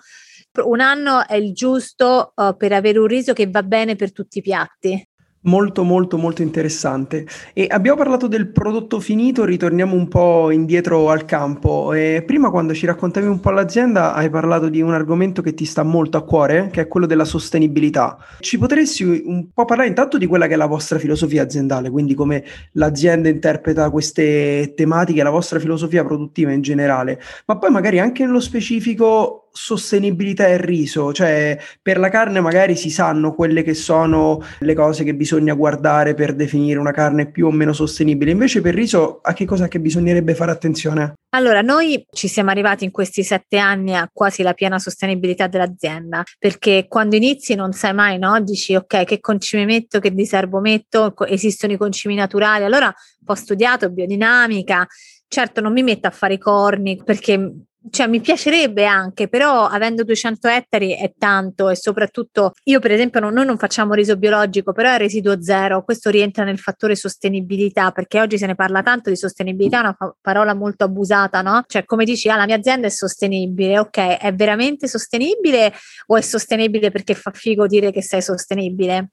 Un 0.64 0.80
anno 0.80 1.26
è 1.26 1.34
il 1.34 1.52
giusto 1.52 2.32
uh, 2.34 2.56
per 2.56 2.72
avere 2.72 2.98
un 2.98 3.06
riso 3.06 3.32
che 3.32 3.48
va 3.48 3.62
bene 3.62 3.96
per 3.96 4.12
tutti 4.12 4.38
i 4.38 4.42
piatti. 4.42 5.08
Molto 5.46 5.82
molto 5.84 6.16
molto 6.16 6.40
interessante. 6.40 7.26
E 7.52 7.66
abbiamo 7.68 7.98
parlato 7.98 8.28
del 8.28 8.48
prodotto 8.48 8.98
finito, 8.98 9.44
ritorniamo 9.44 9.94
un 9.94 10.08
po' 10.08 10.50
indietro 10.50 11.10
al 11.10 11.26
campo. 11.26 11.92
E 11.92 12.22
prima 12.26 12.50
quando 12.50 12.72
ci 12.72 12.86
raccontavi 12.86 13.26
un 13.26 13.40
po' 13.40 13.50
l'azienda 13.50 14.14
hai 14.14 14.30
parlato 14.30 14.70
di 14.70 14.80
un 14.80 14.94
argomento 14.94 15.42
che 15.42 15.52
ti 15.52 15.66
sta 15.66 15.82
molto 15.82 16.16
a 16.16 16.24
cuore, 16.24 16.70
che 16.72 16.80
è 16.80 16.88
quello 16.88 17.04
della 17.04 17.26
sostenibilità. 17.26 18.16
Ci 18.40 18.56
potresti 18.56 19.04
un 19.04 19.52
po' 19.52 19.66
parlare 19.66 19.88
intanto 19.88 20.16
di 20.16 20.26
quella 20.26 20.46
che 20.46 20.54
è 20.54 20.56
la 20.56 20.64
vostra 20.64 20.98
filosofia 20.98 21.42
aziendale, 21.42 21.90
quindi 21.90 22.14
come 22.14 22.42
l'azienda 22.72 23.28
interpreta 23.28 23.90
queste 23.90 24.72
tematiche, 24.74 25.22
la 25.22 25.28
vostra 25.28 25.58
filosofia 25.58 26.04
produttiva 26.04 26.52
in 26.52 26.62
generale, 26.62 27.20
ma 27.46 27.58
poi 27.58 27.70
magari 27.70 27.98
anche 27.98 28.24
nello 28.24 28.40
specifico 28.40 29.43
sostenibilità 29.56 30.49
e 30.49 30.61
riso, 30.61 31.12
cioè 31.12 31.56
per 31.80 31.99
la 31.99 32.08
carne 32.08 32.40
magari 32.40 32.75
si 32.75 32.90
sanno 32.90 33.34
quelle 33.34 33.62
che 33.62 33.75
sono 33.75 34.42
le 34.58 34.75
cose 34.75 35.04
che 35.04 35.14
bisogna 35.14 35.54
guardare 35.54 36.14
per 36.14 36.34
definire 36.34 36.80
una 36.80 36.90
carne 36.90 37.30
più 37.30 37.46
o 37.46 37.52
meno 37.52 37.73
sostenibile, 37.73 38.32
invece 38.32 38.61
per 38.61 38.75
riso 38.75 39.20
a 39.23 39.32
che 39.32 39.44
cosa 39.44 39.68
che 39.68 39.78
bisognerebbe 39.78 40.34
fare 40.34 40.50
attenzione? 40.50 41.14
Allora, 41.34 41.62
noi 41.62 42.04
ci 42.11 42.26
siamo 42.26 42.50
arrivati 42.50 42.84
in 42.84 42.90
questi 42.90 43.23
sette 43.23 43.58
anni 43.58 43.94
a 43.94 44.08
quasi 44.12 44.42
la 44.42 44.54
piena 44.54 44.80
sostenibilità 44.80 45.46
dell'azienda, 45.46 46.25
perché 46.38 46.87
quando 46.88 47.14
inizi 47.14 47.54
non 47.54 47.73
sai 47.73 47.94
mai, 47.94 48.18
no? 48.18 48.40
Dici, 48.40 48.75
ok, 48.75 49.04
che 49.04 49.20
concimi 49.20 49.64
metto, 49.64 50.00
che 50.00 50.12
diserbo 50.12 50.58
metto, 50.61 51.14
esistono 51.26 51.73
i 51.73 51.76
concimi 51.76 52.16
naturali. 52.16 52.64
Allora, 52.64 52.92
ho 53.26 53.34
studiato 53.34 53.90
biodinamica, 53.90 54.87
certo 55.28 55.61
non 55.61 55.73
mi 55.73 55.82
metto 55.82 56.06
a 56.06 56.11
fare 56.11 56.34
i 56.34 56.38
corni 56.38 57.00
perché 57.04 57.52
cioè 57.90 58.06
mi 58.06 58.20
piacerebbe 58.20 58.86
anche, 58.86 59.28
però 59.28 59.66
avendo 59.66 60.04
200 60.04 60.48
ettari 60.48 60.96
è 60.96 61.12
tanto 61.18 61.68
e 61.68 61.76
soprattutto 61.76 62.52
io 62.64 62.80
per 62.80 62.92
esempio 62.92 63.20
non, 63.20 63.34
noi 63.34 63.44
non 63.46 63.58
facciamo 63.58 63.94
riso 63.94 64.16
biologico, 64.16 64.72
però 64.72 64.92
è 64.92 64.98
residuo 64.98 65.42
zero, 65.42 65.84
questo 65.84 66.10
rientra 66.10 66.44
nel 66.44 66.58
fattore 66.58 66.96
sostenibilità 66.96 67.90
perché 67.90 68.20
oggi 68.20 68.38
se 68.38 68.46
ne 68.46 68.54
parla 68.54 68.82
tanto 68.82 69.10
di 69.10 69.16
sostenibilità, 69.16 69.78
è 69.78 69.80
una 69.80 69.94
fa- 69.96 70.14
parola 70.20 70.54
molto 70.54 70.84
abusata, 70.84 71.42
no? 71.42 71.62
Cioè 71.66 71.84
come 71.84 72.04
dici, 72.04 72.28
ah 72.28 72.36
la 72.36 72.46
mia 72.46 72.56
azienda 72.56 72.86
è 72.86 72.90
sostenibile, 72.90 73.78
ok, 73.78 73.98
è 74.18 74.34
veramente 74.34 74.88
sostenibile 74.88 75.72
o 76.06 76.16
è 76.16 76.20
sostenibile 76.20 76.90
perché 76.90 77.14
fa 77.14 77.30
figo 77.32 77.66
dire 77.66 77.90
che 77.92 78.02
sei 78.02 78.22
sostenibile? 78.22 79.10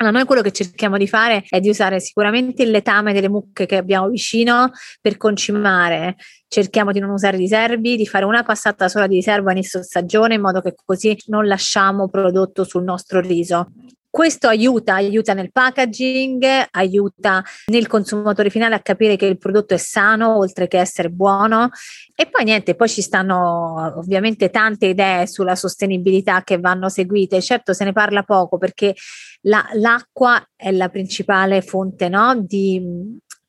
Allora, 0.00 0.16
noi 0.16 0.26
quello 0.26 0.40
che 0.40 0.50
cerchiamo 0.50 0.96
di 0.96 1.06
fare 1.06 1.44
è 1.46 1.60
di 1.60 1.68
usare 1.68 2.00
sicuramente 2.00 2.62
il 2.62 2.70
letame 2.70 3.12
delle 3.12 3.28
mucche 3.28 3.66
che 3.66 3.76
abbiamo 3.76 4.08
vicino 4.08 4.70
per 4.98 5.18
concimare. 5.18 6.16
Cerchiamo 6.48 6.90
di 6.90 7.00
non 7.00 7.10
usare 7.10 7.36
riservi, 7.36 7.96
di 7.96 8.06
fare 8.06 8.24
una 8.24 8.42
passata 8.42 8.88
sola 8.88 9.06
di 9.06 9.16
riserva 9.16 9.52
inizio 9.52 9.82
stagione 9.82 10.36
in 10.36 10.40
modo 10.40 10.62
che 10.62 10.74
così 10.74 11.14
non 11.26 11.46
lasciamo 11.46 12.08
prodotto 12.08 12.64
sul 12.64 12.82
nostro 12.82 13.20
riso. 13.20 13.72
Questo 14.10 14.48
aiuta, 14.48 14.94
aiuta 14.94 15.34
nel 15.34 15.52
packaging, 15.52 16.44
aiuta 16.72 17.44
nel 17.66 17.86
consumatore 17.86 18.50
finale 18.50 18.74
a 18.74 18.80
capire 18.80 19.14
che 19.14 19.26
il 19.26 19.38
prodotto 19.38 19.74
è 19.74 19.76
sano 19.76 20.36
oltre 20.36 20.66
che 20.66 20.78
essere 20.78 21.10
buono. 21.10 21.70
E 22.16 22.28
poi 22.28 22.42
niente, 22.42 22.74
poi 22.74 22.88
ci 22.88 23.02
stanno 23.02 23.94
ovviamente 23.96 24.50
tante 24.50 24.86
idee 24.86 25.28
sulla 25.28 25.54
sostenibilità 25.54 26.42
che 26.42 26.58
vanno 26.58 26.88
seguite. 26.88 27.40
Certo 27.40 27.72
se 27.72 27.84
ne 27.84 27.92
parla 27.92 28.24
poco 28.24 28.58
perché 28.58 28.96
la, 29.42 29.64
l'acqua 29.74 30.44
è 30.56 30.72
la 30.72 30.88
principale 30.88 31.62
fonte 31.62 32.08
no? 32.08 32.34
di, 32.36 32.82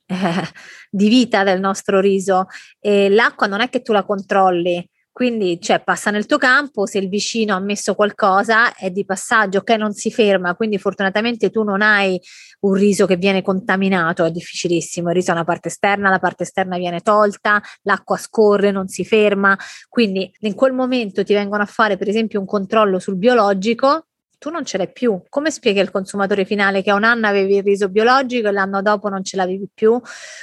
eh, 0.06 0.16
di 0.92 1.10
vita 1.10 1.44
del 1.44 1.60
nostro 1.60 2.00
riso 2.00 2.46
e 2.80 3.10
l'acqua 3.10 3.48
non 3.48 3.62
è 3.62 3.70
che 3.70 3.82
tu 3.82 3.94
la 3.94 4.04
controlli 4.04 4.88
quindi 5.12 5.60
cioè, 5.60 5.82
passa 5.84 6.10
nel 6.10 6.26
tuo 6.26 6.38
campo, 6.38 6.86
se 6.86 6.98
il 6.98 7.10
vicino 7.10 7.56
ha 7.56 7.60
messo 7.60 7.96
qualcosa 7.96 8.74
è 8.74 8.90
di 8.90 9.04
passaggio, 9.04 9.60
ok, 9.60 9.72
non 9.72 9.94
si 9.94 10.10
ferma, 10.10 10.56
quindi 10.56 10.78
fortunatamente 10.78 11.50
tu 11.50 11.64
non 11.64 11.82
hai 11.82 12.20
un 12.62 12.74
riso 12.74 13.06
che 13.06 13.18
viene 13.18 13.42
contaminato, 13.42 14.24
è 14.24 14.32
difficilissimo, 14.32 15.10
il 15.10 15.16
riso 15.16 15.32
ha 15.32 15.34
una 15.34 15.44
parte 15.44 15.68
esterna, 15.68 16.10
la 16.10 16.20
parte 16.20 16.44
esterna 16.44 16.78
viene 16.78 17.02
tolta, 17.02 17.62
l'acqua 17.84 18.18
scorre, 18.18 18.72
non 18.72 18.88
si 18.88 19.04
ferma, 19.04 19.58
quindi 19.90 20.32
in 20.40 20.56
quel 20.56 20.72
momento 20.74 21.24
ti 21.24 21.34
vengono 21.34 21.64
a 21.64 21.68
fare 21.68 21.98
per 21.98 22.08
esempio 22.08 22.40
un 22.40 22.46
controllo 22.46 22.98
sul 23.00 23.18
biologico, 23.18 24.06
tu 24.38 24.50
non 24.50 24.66
ce 24.66 24.78
l'hai 24.78 24.92
più. 24.92 25.22
Come 25.30 25.52
spieghi 25.52 25.80
al 25.80 25.92
consumatore 25.92 26.46
finale 26.46 26.82
che 26.82 26.90
a 26.90 26.96
un 26.96 27.04
anno 27.04 27.28
avevi 27.28 27.58
il 27.58 27.64
riso 27.64 27.90
biologico 27.90 28.48
e 28.48 28.52
l'anno 28.52 28.82
dopo 28.82 29.08
non 29.08 29.24
ce 29.24 29.38
l'avevi 29.38 29.70
più? 29.72 30.02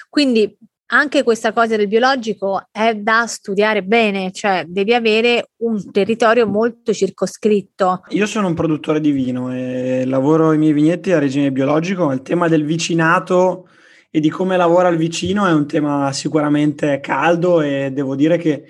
Quindi 0.09 0.57
anche 0.91 1.23
questa 1.23 1.53
cosa 1.53 1.77
del 1.77 1.89
biologico 1.89 2.69
è 2.71 2.95
da 2.95 3.27
studiare 3.27 3.83
bene, 3.83 4.33
cioè 4.33 4.65
devi 4.67 4.95
avere 4.95 5.51
un 5.59 5.91
territorio 5.91 6.47
molto 6.47 6.93
circoscritto. 6.93 8.03
Io 8.11 8.27
sono 8.27 8.47
un 8.47 8.55
produttore 8.55 9.01
di 9.01 9.11
vino 9.11 9.53
e 9.55 10.05
lavoro 10.07 10.53
i 10.53 10.59
miei 10.59 10.73
vigneti 10.73 11.13
a 11.13 11.19
regime 11.19 11.53
biologico, 11.53 12.11
il 12.13 12.23
tema 12.23 12.49
del 12.49 12.65
vicinato 12.65 13.69
e 14.11 14.21
di 14.21 14.31
come 14.31 14.57
lavora 14.57 14.89
il 14.89 14.97
vicino 14.97 15.47
è 15.47 15.53
un 15.53 15.67
tema 15.67 16.11
sicuramente 16.13 17.01
caldo 17.01 17.61
e 17.61 17.91
devo 17.93 18.15
dire 18.15 18.39
che 18.39 18.65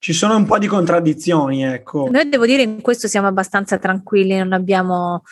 ci 0.00 0.12
sono 0.12 0.34
un 0.34 0.46
po' 0.46 0.58
di 0.58 0.66
contraddizioni, 0.66 1.62
ecco. 1.62 2.08
Noi 2.10 2.28
devo 2.28 2.46
dire 2.46 2.62
in 2.62 2.80
questo 2.80 3.06
siamo 3.06 3.28
abbastanza 3.28 3.78
tranquilli, 3.78 4.36
non 4.38 4.52
abbiamo 4.52 5.22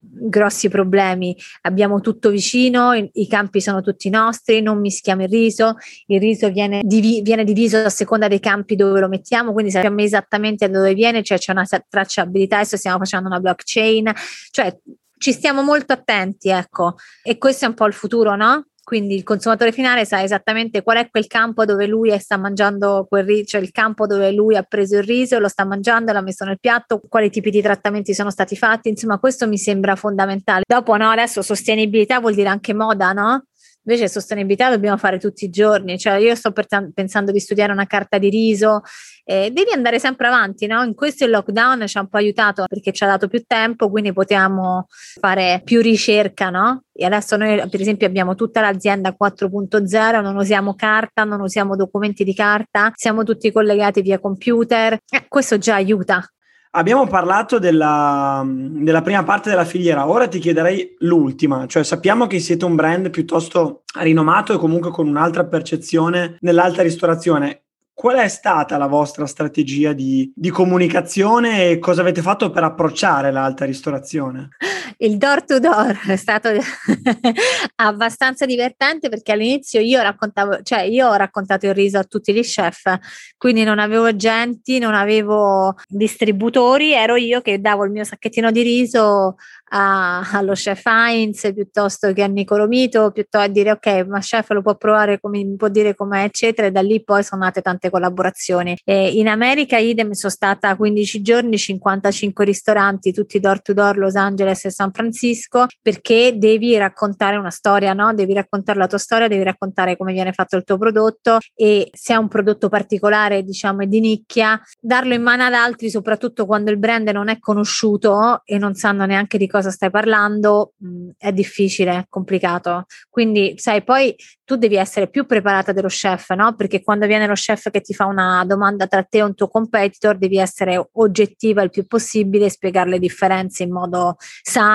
grossi 0.00 0.68
problemi. 0.68 1.36
Abbiamo 1.62 2.00
tutto 2.00 2.30
vicino, 2.30 2.92
i, 2.92 3.26
campi 3.28 3.60
sono 3.60 3.80
tutti 3.80 4.08
nostri, 4.10 4.62
non 4.62 4.80
mischiamo 4.80 5.24
il 5.24 5.28
riso, 5.28 5.76
il 6.06 6.20
riso 6.20 6.50
viene, 6.50 6.82
divi, 6.84 7.20
viene, 7.22 7.44
diviso 7.44 7.78
a 7.78 7.90
seconda 7.90 8.28
dei 8.28 8.40
campi 8.40 8.76
dove 8.76 9.00
lo 9.00 9.08
mettiamo, 9.08 9.52
quindi 9.52 9.70
sappiamo 9.70 10.00
esattamente 10.00 10.68
da 10.68 10.78
dove 10.78 10.94
viene, 10.94 11.22
cioè 11.22 11.38
c'è 11.38 11.52
una 11.52 11.66
tracciabilità, 11.88 12.56
adesso 12.56 12.76
stiamo 12.76 12.98
facendo 12.98 13.28
una 13.28 13.40
blockchain, 13.40 14.12
cioè 14.50 14.76
ci 15.18 15.32
stiamo 15.32 15.62
molto 15.62 15.92
attenti, 15.92 16.48
ecco, 16.48 16.94
e 17.22 17.38
questo 17.38 17.64
è 17.64 17.68
un 17.68 17.74
po' 17.74 17.86
il 17.86 17.92
futuro, 17.92 18.36
no? 18.36 18.67
Quindi 18.88 19.14
il 19.16 19.22
consumatore 19.22 19.70
finale 19.70 20.06
sa 20.06 20.22
esattamente 20.22 20.80
qual 20.80 20.96
è 20.96 21.10
quel 21.10 21.26
campo 21.26 21.66
dove 21.66 21.86
lui 21.86 22.18
sta 22.18 22.38
mangiando 22.38 23.04
quel 23.06 23.22
riso, 23.22 23.44
cioè 23.44 23.60
il 23.60 23.70
campo 23.70 24.06
dove 24.06 24.32
lui 24.32 24.56
ha 24.56 24.62
preso 24.62 24.96
il 24.96 25.02
riso, 25.02 25.38
lo 25.38 25.48
sta 25.48 25.66
mangiando, 25.66 26.10
l'ha 26.10 26.22
messo 26.22 26.46
nel 26.46 26.58
piatto, 26.58 26.98
quali 27.06 27.28
tipi 27.28 27.50
di 27.50 27.60
trattamenti 27.60 28.14
sono 28.14 28.30
stati 28.30 28.56
fatti. 28.56 28.88
Insomma, 28.88 29.18
questo 29.18 29.46
mi 29.46 29.58
sembra 29.58 29.94
fondamentale. 29.94 30.62
Dopo, 30.66 30.96
no, 30.96 31.10
adesso 31.10 31.42
sostenibilità 31.42 32.18
vuol 32.18 32.32
dire 32.32 32.48
anche 32.48 32.72
moda, 32.72 33.12
no? 33.12 33.44
Invece 33.84 34.08
sostenibilità 34.08 34.70
dobbiamo 34.70 34.96
fare 34.98 35.18
tutti 35.18 35.44
i 35.44 35.50
giorni, 35.50 35.98
cioè 35.98 36.14
io 36.14 36.34
sto 36.34 36.52
pensando 36.92 37.32
di 37.32 37.40
studiare 37.40 37.72
una 37.72 37.86
carta 37.86 38.18
di 38.18 38.28
riso, 38.28 38.82
eh, 39.24 39.50
devi 39.50 39.72
andare 39.72 39.98
sempre 39.98 40.26
avanti, 40.26 40.66
no? 40.66 40.82
In 40.82 40.94
questo 40.94 41.24
il 41.24 41.30
lockdown 41.30 41.86
ci 41.86 41.98
ha 41.98 42.00
un 42.00 42.08
po' 42.08 42.16
aiutato 42.16 42.64
perché 42.66 42.92
ci 42.92 43.04
ha 43.04 43.06
dato 43.06 43.28
più 43.28 43.44
tempo, 43.46 43.90
quindi 43.90 44.12
potevamo 44.12 44.86
fare 45.20 45.60
più 45.64 45.80
ricerca, 45.80 46.50
no? 46.50 46.84
E 46.92 47.04
adesso 47.04 47.36
noi 47.36 47.62
per 47.68 47.80
esempio 47.80 48.06
abbiamo 48.06 48.34
tutta 48.34 48.60
l'azienda 48.60 49.14
4.0, 49.14 50.22
non 50.22 50.36
usiamo 50.36 50.74
carta, 50.74 51.24
non 51.24 51.40
usiamo 51.40 51.76
documenti 51.76 52.24
di 52.24 52.34
carta, 52.34 52.90
siamo 52.94 53.22
tutti 53.22 53.52
collegati 53.52 54.00
via 54.00 54.18
computer, 54.18 54.94
eh, 54.94 55.24
questo 55.28 55.58
già 55.58 55.74
aiuta. 55.74 56.26
Abbiamo 56.72 57.06
parlato 57.06 57.58
della, 57.58 58.44
della, 58.46 59.00
prima 59.02 59.22
parte 59.24 59.48
della 59.48 59.64
filiera, 59.64 60.08
ora 60.08 60.28
ti 60.28 60.38
chiederei 60.38 60.96
l'ultima, 60.98 61.66
cioè 61.66 61.82
sappiamo 61.82 62.26
che 62.26 62.40
siete 62.40 62.66
un 62.66 62.74
brand 62.74 63.08
piuttosto 63.08 63.84
rinomato 64.00 64.52
e 64.52 64.58
comunque 64.58 64.90
con 64.90 65.08
un'altra 65.08 65.46
percezione 65.46 66.36
nell'alta 66.40 66.82
ristorazione. 66.82 67.62
Qual 67.94 68.16
è 68.16 68.28
stata 68.28 68.76
la 68.76 68.86
vostra 68.86 69.26
strategia 69.26 69.92
di, 69.92 70.30
di 70.36 70.50
comunicazione 70.50 71.70
e 71.70 71.78
cosa 71.78 72.02
avete 72.02 72.22
fatto 72.22 72.50
per 72.50 72.62
approcciare 72.62 73.32
l'alta 73.32 73.64
ristorazione? 73.64 74.50
Il 74.98 75.16
door 75.16 75.44
to 75.44 75.58
door 75.58 75.98
è 76.06 76.16
stato 76.16 76.48
abbastanza 77.76 78.46
divertente 78.46 79.08
perché 79.08 79.32
all'inizio 79.32 79.80
io 79.80 80.02
raccontavo, 80.02 80.62
cioè 80.62 80.80
io 80.80 81.08
ho 81.08 81.14
raccontato 81.14 81.66
il 81.66 81.74
riso 81.74 81.98
a 81.98 82.04
tutti 82.04 82.32
gli 82.32 82.42
chef, 82.42 82.96
quindi 83.36 83.64
non 83.64 83.78
avevo 83.78 84.06
agenti, 84.06 84.78
non 84.78 84.94
avevo 84.94 85.74
distributori, 85.86 86.92
ero 86.92 87.16
io 87.16 87.40
che 87.40 87.60
davo 87.60 87.84
il 87.84 87.90
mio 87.90 88.04
sacchettino 88.04 88.50
di 88.50 88.62
riso 88.62 89.36
a, 89.70 90.20
allo 90.32 90.52
chef 90.52 90.84
Heinz 90.86 91.52
piuttosto 91.52 92.12
che 92.12 92.22
a 92.22 92.26
Nicolo 92.26 92.66
Mito, 92.66 93.10
piuttosto 93.10 93.38
a 93.38 93.48
dire 93.48 93.72
ok, 93.72 94.06
ma 94.06 94.20
chef 94.20 94.50
lo 94.50 94.62
può 94.62 94.76
provare, 94.76 95.20
come, 95.20 95.54
può 95.56 95.68
dire 95.68 95.94
com'è, 95.94 96.24
eccetera, 96.24 96.68
e 96.68 96.70
da 96.70 96.80
lì 96.80 97.02
poi 97.02 97.22
sono 97.22 97.42
nate 97.42 97.60
tante 97.60 97.90
collaborazioni. 97.90 98.76
E 98.84 99.10
in 99.12 99.28
America 99.28 99.76
idem 99.76 100.12
sono 100.12 100.32
stata 100.32 100.74
15 100.76 101.22
giorni, 101.22 101.58
55 101.58 102.44
ristoranti, 102.44 103.12
tutti 103.12 103.38
door 103.40 103.60
to 103.60 103.72
door, 103.72 103.98
Los 103.98 104.14
Angeles 104.14 104.64
e 104.64 104.70
San 104.78 104.92
Francisco, 104.92 105.66
perché 105.82 106.34
devi 106.36 106.76
raccontare 106.76 107.36
una 107.36 107.50
storia, 107.50 107.94
no? 107.94 108.14
Devi 108.14 108.32
raccontare 108.32 108.78
la 108.78 108.86
tua 108.86 108.98
storia, 108.98 109.26
devi 109.26 109.42
raccontare 109.42 109.96
come 109.96 110.12
viene 110.12 110.32
fatto 110.32 110.54
il 110.54 110.62
tuo 110.62 110.78
prodotto 110.78 111.38
e 111.52 111.88
se 111.92 112.14
è 112.14 112.16
un 112.16 112.28
prodotto 112.28 112.68
particolare, 112.68 113.42
diciamo, 113.42 113.84
di 113.86 113.98
nicchia, 113.98 114.60
darlo 114.80 115.14
in 115.14 115.22
mano 115.22 115.42
ad 115.42 115.52
altri, 115.52 115.90
soprattutto 115.90 116.46
quando 116.46 116.70
il 116.70 116.78
brand 116.78 117.08
non 117.08 117.28
è 117.28 117.40
conosciuto 117.40 118.42
e 118.44 118.56
non 118.56 118.74
sanno 118.74 119.04
neanche 119.04 119.36
di 119.36 119.48
cosa 119.48 119.72
stai 119.72 119.90
parlando 119.90 120.74
mh, 120.76 121.08
è 121.18 121.32
difficile, 121.32 121.90
è 121.96 122.04
complicato. 122.08 122.84
Quindi, 123.10 123.54
sai, 123.56 123.82
poi 123.82 124.14
tu 124.44 124.54
devi 124.54 124.76
essere 124.76 125.10
più 125.10 125.26
preparata 125.26 125.72
dello 125.72 125.88
chef, 125.88 126.30
no? 126.34 126.54
Perché 126.54 126.84
quando 126.84 127.06
viene 127.06 127.26
lo 127.26 127.34
chef 127.34 127.68
che 127.70 127.80
ti 127.80 127.94
fa 127.94 128.06
una 128.06 128.44
domanda 128.46 128.86
tra 128.86 129.02
te 129.02 129.18
e 129.18 129.22
un 129.22 129.34
tuo 129.34 129.48
competitor, 129.48 130.16
devi 130.16 130.38
essere 130.38 130.88
oggettiva 130.92 131.62
il 131.62 131.70
più 131.70 131.84
possibile 131.84 132.46
e 132.46 132.50
spiegare 132.50 132.90
le 132.90 133.00
differenze 133.00 133.64
in 133.64 133.72
modo 133.72 134.16
sano 134.40 134.67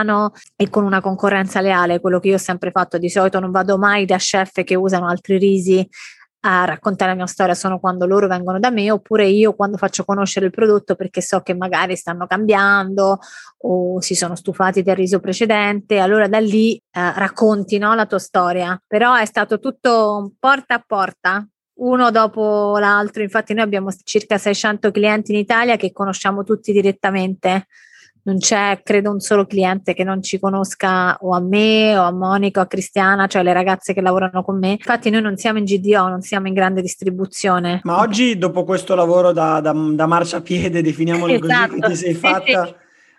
e 0.55 0.69
con 0.69 0.83
una 0.83 1.01
concorrenza 1.01 1.61
leale, 1.61 1.99
quello 1.99 2.19
che 2.19 2.29
io 2.29 2.35
ho 2.35 2.39
sempre 2.39 2.71
fatto. 2.71 2.97
Di 2.97 3.09
solito 3.09 3.39
non 3.39 3.51
vado 3.51 3.77
mai 3.77 4.05
da 4.05 4.17
chef 4.17 4.63
che 4.63 4.75
usano 4.75 5.07
altri 5.07 5.37
risi 5.37 5.87
a 6.45 6.65
raccontare 6.65 7.11
la 7.11 7.17
mia 7.17 7.25
storia 7.25 7.55
sono 7.55 7.79
quando 7.79 8.05
loro 8.05 8.27
vengono 8.27 8.59
da 8.59 8.69
me 8.69 8.91
oppure 8.91 9.27
io 9.27 9.53
quando 9.53 9.77
faccio 9.77 10.03
conoscere 10.03 10.47
il 10.47 10.51
prodotto 10.51 10.95
perché 10.95 11.21
so 11.21 11.39
che 11.39 11.53
magari 11.53 11.95
stanno 11.95 12.27
cambiando 12.27 13.19
o 13.59 14.01
si 14.01 14.13
sono 14.13 14.35
stufati 14.35 14.81
del 14.81 14.95
riso 14.95 15.19
precedente, 15.19 15.99
allora 15.99 16.27
da 16.27 16.39
lì 16.39 16.75
eh, 16.75 16.81
racconti 16.91 17.77
no, 17.77 17.95
la 17.95 18.05
tua 18.05 18.19
storia. 18.19 18.81
Però 18.85 19.15
è 19.15 19.25
stato 19.25 19.59
tutto 19.59 20.33
porta 20.37 20.75
a 20.75 20.83
porta, 20.85 21.47
uno 21.75 22.11
dopo 22.11 22.77
l'altro, 22.77 23.23
infatti 23.23 23.53
noi 23.53 23.63
abbiamo 23.63 23.89
circa 24.03 24.37
600 24.37 24.91
clienti 24.91 25.31
in 25.31 25.39
Italia 25.39 25.77
che 25.77 25.93
conosciamo 25.93 26.43
tutti 26.43 26.73
direttamente 26.73 27.67
non 28.23 28.37
c'è, 28.37 28.81
credo, 28.83 29.11
un 29.11 29.19
solo 29.19 29.45
cliente 29.45 29.93
che 29.93 30.03
non 30.03 30.21
ci 30.21 30.39
conosca 30.39 31.17
o 31.21 31.33
a 31.33 31.41
me 31.41 31.97
o 31.97 32.03
a 32.03 32.11
Monica 32.11 32.61
o 32.61 32.63
a 32.63 32.67
Cristiana, 32.67 33.27
cioè 33.27 33.43
le 33.43 33.53
ragazze 33.53 33.93
che 33.93 34.01
lavorano 34.01 34.43
con 34.43 34.57
me. 34.57 34.71
Infatti 34.71 35.09
noi 35.09 35.21
non 35.21 35.35
siamo 35.35 35.59
in 35.59 35.65
GDO, 35.65 36.07
non 36.07 36.21
siamo 36.21 36.47
in 36.47 36.53
grande 36.53 36.81
distribuzione. 36.81 37.81
Ma 37.83 37.99
oggi, 37.99 38.37
dopo 38.37 38.63
questo 38.63 38.95
lavoro 38.95 39.31
da, 39.31 39.59
da, 39.59 39.73
da 39.73 40.05
marciapiede, 40.05 40.81
definiamolo 40.81 41.33
esatto. 41.33 41.69
così, 41.69 41.79
che 41.79 41.87
ti 41.87 41.95
sei 41.95 42.13
fatta... 42.13 42.75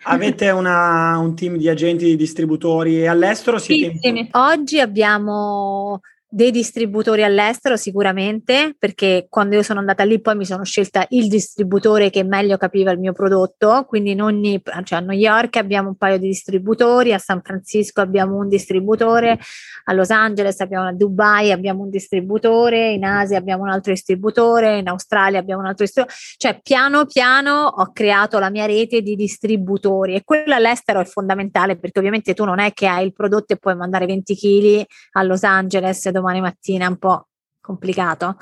Avete 0.07 0.51
una, 0.51 1.17
un 1.17 1.35
team 1.35 1.57
di 1.57 1.67
agenti, 1.67 2.05
di 2.05 2.15
distributori 2.15 3.07
all'estero? 3.07 3.57
Siete 3.57 3.97
sì, 3.99 4.07
in... 4.07 4.27
Oggi 4.33 4.79
abbiamo 4.79 5.99
dei 6.35 6.51
distributori 6.51 7.23
all'estero 7.23 7.77
sicuramente, 7.77 8.75
perché 8.77 9.27
quando 9.29 9.55
io 9.55 9.63
sono 9.63 9.79
andata 9.79 10.03
lì 10.03 10.19
poi 10.19 10.35
mi 10.35 10.43
sono 10.43 10.65
scelta 10.65 11.05
il 11.11 11.29
distributore 11.29 12.09
che 12.09 12.25
meglio 12.25 12.57
capiva 12.57 12.91
il 12.91 12.99
mio 12.99 13.13
prodotto, 13.13 13.85
quindi 13.87 14.11
in 14.11 14.21
ogni, 14.21 14.61
cioè 14.83 14.99
a 14.99 15.01
New 15.01 15.17
York 15.17 15.55
abbiamo 15.55 15.87
un 15.87 15.95
paio 15.95 16.17
di 16.17 16.27
distributori, 16.27 17.13
a 17.13 17.19
San 17.19 17.41
Francisco 17.41 18.01
abbiamo 18.01 18.35
un 18.35 18.49
distributore, 18.49 19.39
a 19.85 19.93
Los 19.93 20.09
Angeles 20.09 20.59
abbiamo 20.59 20.87
a 20.87 20.91
Dubai 20.91 21.53
abbiamo 21.53 21.83
un 21.83 21.89
distributore, 21.89 22.91
in 22.91 23.05
Asia 23.05 23.37
abbiamo 23.37 23.63
un 23.63 23.69
altro 23.69 23.93
distributore, 23.93 24.79
in 24.79 24.89
Australia 24.89 25.39
abbiamo 25.39 25.61
un 25.61 25.67
altro 25.67 25.85
distributore, 25.85 26.19
cioè 26.35 26.59
piano 26.61 27.05
piano 27.05 27.65
ho 27.65 27.93
creato 27.93 28.39
la 28.39 28.49
mia 28.49 28.65
rete 28.65 29.01
di 29.01 29.15
distributori 29.15 30.15
e 30.15 30.23
quello 30.25 30.53
all'estero 30.53 30.99
è 30.99 31.05
fondamentale 31.05 31.77
perché 31.77 31.99
ovviamente 31.99 32.33
tu 32.33 32.43
non 32.43 32.59
è 32.59 32.73
che 32.73 32.87
hai 32.87 33.05
il 33.05 33.13
prodotto 33.13 33.53
e 33.53 33.57
puoi 33.57 33.77
mandare 33.77 34.05
20 34.05 34.35
kg 34.35 34.83
a 35.13 35.23
Los 35.23 35.43
Angeles 35.43 36.09
domani 36.09 36.23
domani 36.25 36.41
mattina, 36.41 36.85
è 36.85 36.89
un 36.89 36.97
po' 36.97 37.27
complicato. 37.61 38.37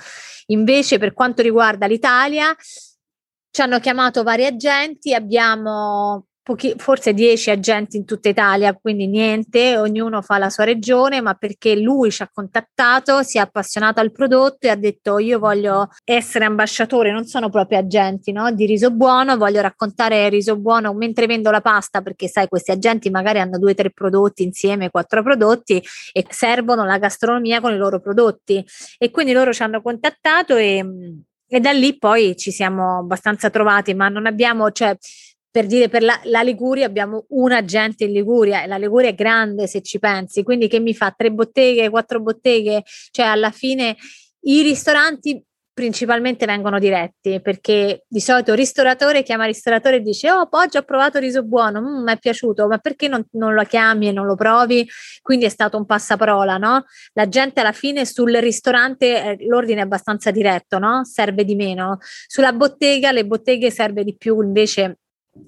Invece 0.47 0.97
per 0.97 1.13
quanto 1.13 1.41
riguarda 1.41 1.85
l'Italia, 1.85 2.55
ci 3.51 3.61
hanno 3.61 3.79
chiamato 3.79 4.23
vari 4.23 4.45
agenti, 4.45 5.13
abbiamo 5.13 6.27
pochi, 6.43 6.73
forse 6.77 7.13
10 7.13 7.49
agenti 7.49 7.95
in 7.95 8.05
tutta 8.05 8.27
Italia, 8.27 8.73
quindi 8.73 9.07
niente, 9.07 9.77
ognuno 9.77 10.21
fa 10.21 10.37
la 10.37 10.49
sua 10.49 10.65
regione, 10.65 11.21
ma 11.21 11.33
perché 11.35 11.75
lui 11.77 12.11
ci 12.11 12.21
ha 12.21 12.29
contattato, 12.31 13.23
si 13.23 13.37
è 13.37 13.41
appassionato 13.41 14.01
al 14.01 14.11
prodotto 14.11 14.67
e 14.67 14.69
ha 14.69 14.75
detto 14.75 15.17
io 15.19 15.39
voglio 15.39 15.89
essere 16.03 16.45
ambasciatore, 16.45 17.11
non 17.11 17.25
sono 17.25 17.49
proprio 17.49 17.79
agenti 17.79 18.33
no? 18.33 18.51
di 18.51 18.65
riso 18.65 18.91
buono, 18.91 19.37
voglio 19.37 19.61
raccontare 19.61 20.27
riso 20.27 20.57
buono 20.57 20.93
mentre 20.93 21.25
vendo 21.25 21.49
la 21.49 21.61
pasta, 21.61 22.01
perché 22.01 22.27
sai 22.27 22.49
questi 22.49 22.71
agenti 22.71 23.09
magari 23.09 23.39
hanno 23.39 23.57
due 23.57 23.71
o 23.71 23.75
tre 23.75 23.89
prodotti 23.91 24.43
insieme, 24.43 24.89
quattro 24.89 25.23
prodotti 25.23 25.81
e 26.11 26.25
servono 26.29 26.83
la 26.83 26.97
gastronomia 26.97 27.61
con 27.61 27.71
i 27.73 27.77
loro 27.77 28.01
prodotti. 28.01 28.63
E 28.97 29.11
quindi 29.11 29.31
loro 29.31 29.53
ci 29.53 29.63
hanno 29.63 29.81
contattato 29.81 30.57
e... 30.57 30.85
E 31.45 31.59
da 31.59 31.71
lì 31.71 31.99
poi 31.99 32.35
ci 32.35 32.49
siamo 32.49 32.97
abbastanza 32.97 33.51
trovati, 33.51 33.93
ma 33.93 34.09
non 34.09 34.25
abbiamo, 34.25 34.71
cioè, 34.71 34.97
per 35.53 35.67
dire 35.67 35.87
per 35.87 36.01
la, 36.01 36.19
la, 36.23 36.41
Liguria 36.41 36.87
abbiamo 36.87 37.25
un 37.29 37.51
agente 37.51 38.05
in 38.05 38.11
Liguria 38.11 38.63
e 38.63 38.67
la 38.67 38.77
Liguria 38.77 39.09
è 39.09 39.13
grande 39.13 39.67
se 39.67 39.83
ci 39.83 39.99
pensi, 39.99 40.41
quindi 40.41 40.67
che 40.67 40.79
mi 40.79 40.95
fa 40.95 41.13
tre 41.15 41.31
botteghe, 41.31 41.91
quattro 41.91 42.19
botteghe, 42.21 42.81
cioè 43.11 43.27
alla 43.27 43.51
fine 43.51 43.95
i 44.45 44.63
ristoranti 44.63 45.45
principalmente 45.71 46.47
vengono 46.47 46.79
diretti 46.79 47.39
perché 47.39 48.03
di 48.07 48.19
solito 48.19 48.51
il 48.51 48.57
ristoratore 48.57 49.21
chiama 49.21 49.43
il 49.43 49.53
ristoratore 49.53 49.97
e 49.97 50.01
dice 50.01 50.31
oh 50.31 50.47
oggi 50.49 50.77
ho 50.77 50.81
provato 50.81 51.19
riso 51.19 51.43
buono, 51.43 51.81
mm, 51.81 52.03
mi 52.03 52.11
è 52.13 52.17
piaciuto, 52.17 52.67
ma 52.67 52.79
perché 52.79 53.07
non, 53.07 53.23
non, 53.33 53.53
lo 53.53 53.63
chiami 53.63 54.07
e 54.07 54.11
non 54.11 54.25
lo 54.25 54.33
provi? 54.33 54.89
Quindi 55.21 55.45
è 55.45 55.49
stato 55.49 55.77
un 55.77 55.85
passaparola, 55.85 56.57
no? 56.57 56.85
La 57.13 57.29
gente 57.29 57.59
alla 57.59 57.73
fine 57.73 58.05
sul 58.05 58.33
ristorante 58.37 59.37
eh, 59.37 59.45
l'ordine 59.45 59.81
è 59.81 59.83
abbastanza 59.83 60.31
diretto, 60.31 60.79
no? 60.79 61.05
Serve 61.05 61.45
di 61.45 61.53
meno. 61.53 61.99
Sulla 62.25 62.53
bottega, 62.53 63.11
le 63.11 63.27
botteghe 63.27 63.69
serve 63.69 64.03
di 64.03 64.15
più 64.17 64.41
invece 64.41 64.97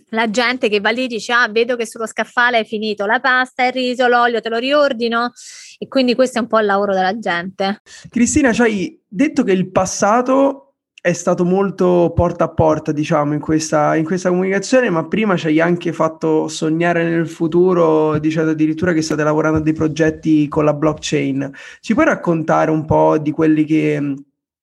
la 0.09 0.29
gente 0.29 0.69
che 0.69 0.79
va 0.79 0.89
lì 0.89 1.07
dice 1.07 1.33
ah 1.33 1.47
vedo 1.47 1.75
che 1.75 1.85
sullo 1.85 2.07
scaffale 2.07 2.59
è 2.59 2.65
finito 2.65 3.05
la 3.05 3.19
pasta, 3.19 3.65
il 3.65 3.73
riso, 3.73 4.07
l'olio, 4.07 4.41
te 4.41 4.49
lo 4.49 4.57
riordino 4.57 5.31
e 5.77 5.87
quindi 5.87 6.15
questo 6.15 6.39
è 6.39 6.41
un 6.41 6.47
po' 6.47 6.59
il 6.59 6.65
lavoro 6.65 6.93
della 6.93 7.17
gente. 7.17 7.81
Cristina, 8.09 8.53
ci 8.53 8.61
hai 8.61 9.01
detto 9.07 9.43
che 9.43 9.51
il 9.51 9.69
passato 9.71 10.65
è 11.05 11.13
stato 11.13 11.45
molto 11.45 12.13
porta 12.15 12.45
a 12.45 12.49
porta, 12.49 12.91
diciamo, 12.91 13.33
in 13.33 13.39
questa, 13.39 13.95
in 13.95 14.05
questa 14.05 14.29
comunicazione, 14.29 14.89
ma 14.89 15.07
prima 15.07 15.37
ci 15.37 15.45
hai 15.45 15.59
anche 15.59 15.93
fatto 15.93 16.47
sognare 16.47 17.07
nel 17.07 17.27
futuro, 17.27 18.17
dicendo 18.17 18.49
addirittura 18.49 18.91
che 18.91 19.03
state 19.03 19.21
lavorando 19.21 19.59
a 19.59 19.61
dei 19.61 19.73
progetti 19.73 20.47
con 20.47 20.65
la 20.65 20.73
blockchain. 20.73 21.51
Ci 21.79 21.93
puoi 21.93 22.05
raccontare 22.05 22.71
un 22.71 22.85
po' 22.85 23.19
di 23.19 23.29
quelli 23.29 23.65
che 23.65 24.15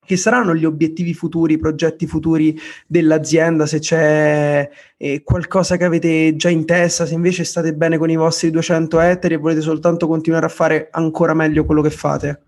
che 0.04 0.16
saranno 0.16 0.54
gli 0.54 0.64
obiettivi 0.64 1.14
futuri, 1.14 1.54
i 1.54 1.58
progetti 1.58 2.06
futuri 2.06 2.58
dell'azienda, 2.86 3.66
se 3.66 3.78
c'è 3.78 4.68
eh, 4.96 5.22
qualcosa 5.22 5.76
che 5.76 5.84
avete 5.84 6.34
già 6.34 6.48
in 6.48 6.64
testa, 6.64 7.06
se 7.06 7.14
invece 7.14 7.44
state 7.44 7.72
bene 7.74 7.98
con 7.98 8.10
i 8.10 8.16
vostri 8.16 8.50
200 8.50 9.00
ettari 9.00 9.34
e 9.34 9.38
volete 9.38 9.60
soltanto 9.60 10.08
continuare 10.08 10.46
a 10.46 10.50
fare 10.50 10.88
ancora 10.90 11.34
meglio 11.34 11.64
quello 11.64 11.82
che 11.82 11.90
fate. 11.90 12.42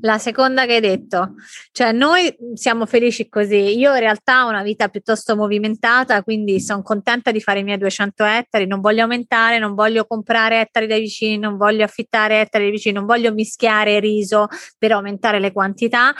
La 0.00 0.18
seconda 0.18 0.66
che 0.66 0.74
hai 0.74 0.80
detto, 0.80 1.34
cioè 1.72 1.92
noi 1.92 2.32
siamo 2.54 2.84
felici 2.84 3.28
così. 3.28 3.78
Io 3.78 3.94
in 3.94 4.00
realtà 4.00 4.44
ho 4.44 4.48
una 4.48 4.62
vita 4.62 4.88
piuttosto 4.88 5.34
movimentata, 5.34 6.22
quindi 6.22 6.60
sono 6.60 6.82
contenta 6.82 7.32
di 7.32 7.40
fare 7.40 7.60
i 7.60 7.62
miei 7.64 7.78
200 7.78 8.24
ettari. 8.24 8.66
Non 8.66 8.80
voglio 8.80 9.02
aumentare, 9.02 9.58
non 9.58 9.74
voglio 9.74 10.04
comprare 10.04 10.60
ettari 10.60 10.86
dai 10.86 11.00
vicini, 11.00 11.38
non 11.38 11.56
voglio 11.56 11.84
affittare 11.84 12.40
ettari 12.40 12.64
dai 12.64 12.72
vicini, 12.72 12.94
non 12.94 13.06
voglio 13.06 13.32
mischiare 13.32 13.98
riso 13.98 14.48
per 14.76 14.92
aumentare 14.92 15.40
le 15.40 15.52
quantità. 15.52 16.12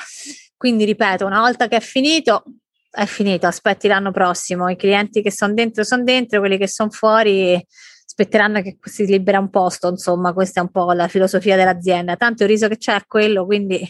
Quindi 0.59 0.85
ripeto, 0.85 1.25
una 1.25 1.41
volta 1.41 1.69
che 1.69 1.77
è 1.77 1.81
finito, 1.81 2.43
è 2.91 3.05
finito, 3.07 3.47
aspetti 3.47 3.87
l'anno 3.87 4.11
prossimo. 4.11 4.69
I 4.69 4.77
clienti 4.77 5.23
che 5.23 5.31
sono 5.31 5.55
dentro 5.55 5.85
sono 5.85 6.03
dentro, 6.03 6.41
quelli 6.41 6.59
che 6.59 6.67
sono 6.69 6.91
fuori 6.91 7.65
aspetteranno 8.05 8.61
che 8.61 8.79
si 8.83 9.07
libera 9.07 9.39
un 9.39 9.51
posto, 9.51 9.89
insomma, 9.89 10.33
questa 10.33 10.59
è 10.59 10.63
un 10.65 10.71
po' 10.71 10.91
la 10.93 11.07
filosofia 11.07 11.55
dell'azienda. 11.55 12.17
Tanto 12.17 12.43
il 12.43 12.49
riso 12.49 12.67
che 12.67 12.77
c'è 12.77 12.97
è 12.97 13.07
quello, 13.07 13.47
quindi 13.47 13.89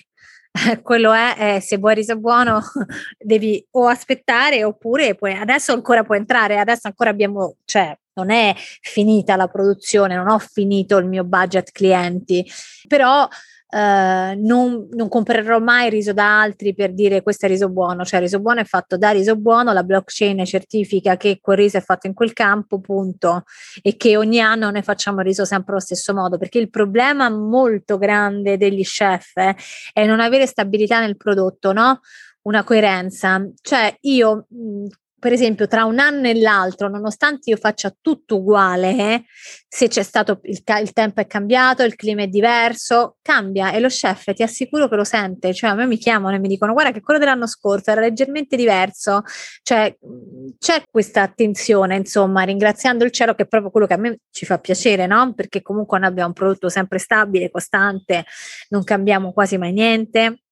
quello 0.83 1.13
è, 1.15 1.57
eh, 1.57 1.61
se 1.61 1.79
vuoi 1.79 1.95
riso 1.95 2.19
buono 2.19 2.61
devi 3.19 3.67
o 3.71 3.87
aspettare 3.87 4.63
oppure 4.65 5.15
puoi, 5.15 5.33
adesso 5.33 5.73
ancora 5.73 6.05
puoi 6.05 6.19
entrare, 6.19 6.59
adesso 6.59 6.87
ancora 6.87 7.09
abbiamo, 7.09 7.57
cioè 7.65 7.97
non 8.15 8.31
è 8.31 8.55
finita 8.57 9.37
la 9.37 9.49
produzione, 9.49 10.17
non 10.17 10.29
ho 10.29 10.39
finito 10.39 10.99
il 10.99 11.07
mio 11.07 11.25
budget 11.25 11.71
clienti, 11.71 12.45
però 12.87 13.27
eh, 13.71 14.35
non, 14.37 14.89
non, 14.91 15.09
comprerò 15.09 15.59
mai 15.59 15.91
riso 15.91 16.13
da 16.15 16.41
altri 16.41 16.75
per 16.75 16.95
dire 16.95 17.23
questo 17.23 17.47
è 17.47 17.49
riso 17.49 17.69
buono, 17.69 18.05
cioè 18.05 18.21
riso 18.21 18.41
buono 18.41 18.61
è 18.61 18.65
fatto 18.65 18.97
da 18.97 19.11
riso 19.11 19.37
buono, 19.37 19.73
la 19.73 19.83
blockchain 19.83 20.45
certifica 20.47 21.17
che 21.17 21.39
quel 21.41 21.59
riso 21.59 21.77
è 21.77 21.83
fatto 21.83 22.07
in 22.07 22.15
quel 22.15 22.33
campo, 22.33 22.81
punto, 22.81 23.45
e 23.83 23.97
che 23.97 24.17
ogni 24.17 24.41
anno 24.41 24.71
noi 24.71 24.83
facciamo 24.83 25.21
riso 25.21 25.45
sempre 25.45 25.73
allo 25.73 25.83
stesso 25.83 26.15
modo, 26.15 26.39
perché 26.39 26.59
il 26.59 26.71
problema 26.71 27.29
molto 27.29 27.99
grande 27.99 28.57
degli 28.57 28.83
chef 28.83 29.37
eh, 29.37 29.55
è 29.93 30.07
non 30.07 30.21
avere 30.21 30.47
stabilità 30.47 31.01
nel 31.01 31.17
prodotto, 31.17 31.73
no? 31.73 32.01
Una 32.43 32.65
coerenza, 32.65 33.47
cioè 33.61 33.95
io 34.01 34.47
per 35.19 35.33
esempio, 35.33 35.67
tra 35.67 35.85
un 35.85 35.99
anno 35.99 36.29
e 36.29 36.39
l'altro, 36.39 36.89
nonostante 36.89 37.51
io 37.51 37.57
faccia 37.57 37.95
tutto 38.01 38.37
uguale, 38.37 38.91
eh, 38.97 39.25
se 39.67 39.89
c'è 39.89 40.03
stato 40.03 40.41
il, 40.45 40.63
il, 40.81 40.93
tempo 40.93 41.21
è 41.21 41.27
cambiato, 41.27 41.83
il 41.83 41.97
clima 41.97 42.23
è 42.23 42.29
diverso, 42.29 43.17
cambia 43.21 43.73
e 43.73 43.81
lo 43.81 43.89
chef 43.89 44.33
ti 44.33 44.43
assicuro 44.43 44.89
che 44.89 44.97
lo 44.97 45.05
sente. 45.05 45.53
Cioè, 45.53 45.71
a 45.71 45.75
me 45.75 45.87
mi 45.87 45.97
chiamano 45.97 46.37
e 46.37 46.39
mi 46.39 46.49
dicono: 46.49 46.73
Guarda, 46.73 46.93
che 46.93 47.01
quello 47.01 47.19
dell'anno 47.19 47.47
scorso 47.47 47.91
era 47.91 48.01
leggermente 48.01 48.57
diverso. 48.57 49.23
Cioè, 49.63 49.97
c'è 50.59 50.83
questa 50.91 51.23
attenzione, 51.23 51.97
insomma, 51.97 52.43
ringraziando 52.45 53.05
il 53.05 53.11
cielo, 53.11 53.35
che 53.35 53.43
è 53.43 53.47
proprio 53.47 53.71
quello 53.71 53.87
che 53.87 53.95
a 53.95 53.99
me 53.99 54.19
ci 54.31 54.47
fa 54.47 54.59
piacere, 54.59 55.07
no? 55.07 55.35
Perché 55.35 55.63
comunque 55.63 55.99
noi 55.99 56.09
abbiamo 56.09 56.29
un 56.29 56.35
prodotto 56.35 56.69
sempre 56.69 56.99
stabile, 56.99 57.51
costante, 57.51 58.25
non 58.69 58.85
cambiamo 58.85 59.33
quasi 59.33 59.59
mai 59.59 59.73
niente 59.73 60.43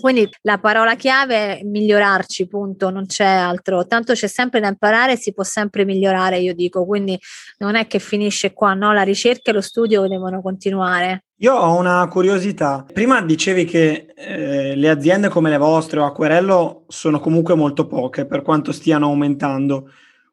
quindi 0.00 0.28
la 0.42 0.58
parola 0.58 0.94
chiave 0.94 1.58
è 1.58 1.64
migliorarci, 1.64 2.46
punto, 2.46 2.90
non 2.90 3.06
c'è 3.06 3.24
altro. 3.24 3.86
Tanto 3.86 4.12
c'è 4.12 4.26
sempre 4.26 4.60
da 4.60 4.68
imparare, 4.68 5.16
si 5.16 5.32
può 5.32 5.42
sempre 5.42 5.84
migliorare, 5.84 6.38
io 6.38 6.54
dico, 6.54 6.84
quindi 6.86 7.18
non 7.58 7.74
è 7.74 7.86
che 7.86 7.98
finisce 7.98 8.52
qua, 8.52 8.74
no? 8.74 8.92
La 8.92 9.02
ricerca 9.02 9.50
e 9.50 9.54
lo 9.54 9.60
studio 9.60 10.06
devono 10.06 10.40
continuare. 10.40 11.24
Io 11.40 11.54
ho 11.54 11.76
una 11.76 12.06
curiosità. 12.08 12.84
Prima 12.92 13.22
dicevi 13.22 13.64
che 13.64 14.06
eh, 14.16 14.74
le 14.74 14.88
aziende 14.88 15.28
come 15.28 15.50
le 15.50 15.58
vostre 15.58 16.00
o 16.00 16.04
Acquerello 16.04 16.84
sono 16.88 17.20
comunque 17.20 17.54
molto 17.54 17.86
poche 17.86 18.26
per 18.26 18.42
quanto 18.42 18.72
stiano 18.72 19.06
aumentando. 19.06 19.90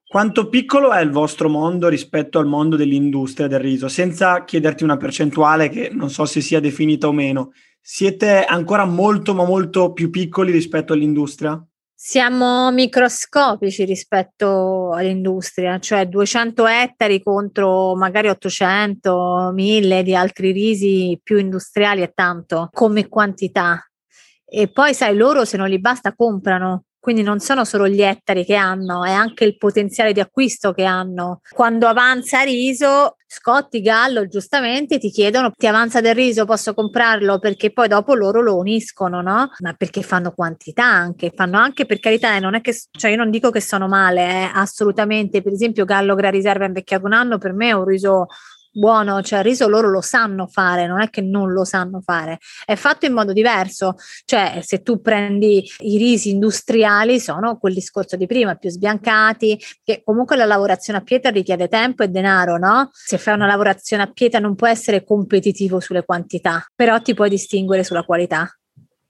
Quanto 0.08 0.49
piccolo 0.49 0.91
è 0.93 1.01
il 1.01 1.12
vostro 1.12 1.49
mondo 1.49 1.89
rispetto 1.89 2.39
al 2.39 2.45
mondo 2.45 2.75
dell'industria 2.75 3.47
del 3.47 3.60
riso? 3.60 3.88
Senza 3.88 4.43
chiederti 4.43 4.84
una 4.84 4.97
percentuale 4.97 5.69
che 5.69 5.89
non 5.91 6.10
so 6.10 6.25
se 6.25 6.41
sia 6.41 6.60
definita 6.60 7.08
o 7.08 7.12
meno, 7.12 7.51
siete 7.88 8.43
ancora 8.43 8.84
molto, 8.86 9.36
ma 9.36 9.45
molto 9.45 9.93
più 9.93 10.10
piccoli 10.10 10.52
rispetto 10.52 10.93
all'industria? 10.93 11.63
Siamo 11.93 12.71
microscopici 12.71 13.86
rispetto 13.86 14.91
all'industria, 14.91 15.78
cioè 15.78 16.08
200 16.08 16.65
ettari 16.65 17.21
contro 17.21 17.95
magari 17.95 18.30
800, 18.30 19.52
1000 19.54 20.02
di 20.02 20.15
altri 20.15 20.52
risi 20.52 21.19
più 21.21 21.38
industriali 21.38 22.02
è 22.02 22.12
tanto 22.12 22.69
come 22.74 23.08
quantità. 23.08 23.88
E 24.43 24.67
poi 24.67 24.95
sai, 24.95 25.15
loro 25.15 25.45
se 25.45 25.56
non 25.56 25.67
gli 25.67 25.80
basta 25.80 26.15
comprano, 26.15 26.86
quindi 27.00 27.21
non 27.21 27.39
sono 27.39 27.65
solo 27.65 27.88
gli 27.88 28.02
ettari 28.02 28.43
che 28.45 28.56
hanno, 28.56 29.04
è 29.04 29.12
anche 29.12 29.43
il 29.43 29.58
potenziale 29.58 30.12
di 30.12 30.19
acquisto 30.19 30.71
che 30.71 30.86
hanno. 30.86 31.41
Quando 31.52 31.86
avanza 31.86 32.41
riso, 32.41 33.17
Scotti, 33.38 33.82
Gallo, 33.82 34.28
giustamente 34.28 34.98
ti 34.98 35.10
chiedono: 35.10 35.52
ti 35.52 35.67
avanza 35.67 36.00
del 36.00 36.15
riso, 36.15 36.45
posso 36.45 36.74
comprarlo? 36.74 37.38
Perché 37.38 37.74
poi 37.74 37.89
dopo 37.89 38.15
loro 38.15 38.41
lo 38.41 38.56
uniscono, 38.56 39.21
no? 39.21 39.50
Ma 39.60 39.74
perché 39.74 40.02
fanno 40.04 40.32
quantità 40.32 40.86
anche, 40.86 41.34
fanno 41.36 41.58
anche 41.58 41.86
per 41.86 42.00
carità, 42.00 42.39
non 42.39 42.56
è 42.56 42.62
che, 42.62 42.74
cioè 42.91 43.12
io 43.12 43.17
non 43.17 43.30
dico 43.30 43.50
che 43.50 43.60
sono 43.60 43.89
male, 43.89 44.21
eh, 44.21 44.52
assolutamente. 44.54 45.41
Per 45.41 45.52
esempio, 45.52 45.84
Gallo 45.84 46.15
Gra 46.15 46.30
Riserva 46.30 46.65
invecchiato 46.65 47.06
un 47.06 47.12
anno 47.13 47.38
per 47.38 47.52
me 47.52 47.67
è 47.69 47.71
un 47.74 47.84
riso 47.86 48.28
buono, 48.75 49.21
cioè 49.21 49.39
il 49.39 49.45
riso 49.45 49.67
loro 49.69 49.89
lo 49.89 50.01
sanno 50.01 50.47
fare, 50.47 50.85
non 50.85 51.01
è 51.01 51.09
che 51.09 51.21
non 51.21 51.51
lo 51.51 51.63
sanno 51.63 52.01
fare, 52.01 52.39
è 52.65 52.75
fatto 52.75 53.05
in 53.05 53.13
modo 53.13 53.31
diverso, 53.31 53.95
cioè 54.25 54.59
se 54.61 54.81
tu 54.81 55.01
prendi 55.01 55.63
i 55.79 55.97
risi 55.97 56.29
industriali 56.29 57.19
sono 57.19 57.57
quel 57.57 57.73
discorso 57.73 58.17
di 58.17 58.25
prima, 58.25 58.55
più 58.55 58.69
sbiancati, 58.69 59.59
che 59.83 60.01
comunque 60.03 60.35
la 60.35 60.45
lavorazione 60.45 60.99
a 60.99 61.03
pietra 61.03 61.31
richiede 61.31 61.67
tempo 61.67 62.03
e 62.03 62.09
denaro, 62.09 62.57
no? 62.57 62.89
Se 62.91 63.17
fai 63.17 63.33
una 63.33 63.47
lavorazione 63.47 64.03
a 64.03 64.11
pietra 64.11 64.39
non 64.39 64.55
può 64.55 64.67
essere 64.67 65.03
competitivo 65.03 65.79
sulle 65.79 66.03
quantità, 66.03 66.65
però 66.75 67.01
ti 67.01 67.13
puoi 67.13 67.29
distinguere 67.29 67.83
sulla 67.83 68.03
qualità. 68.03 68.49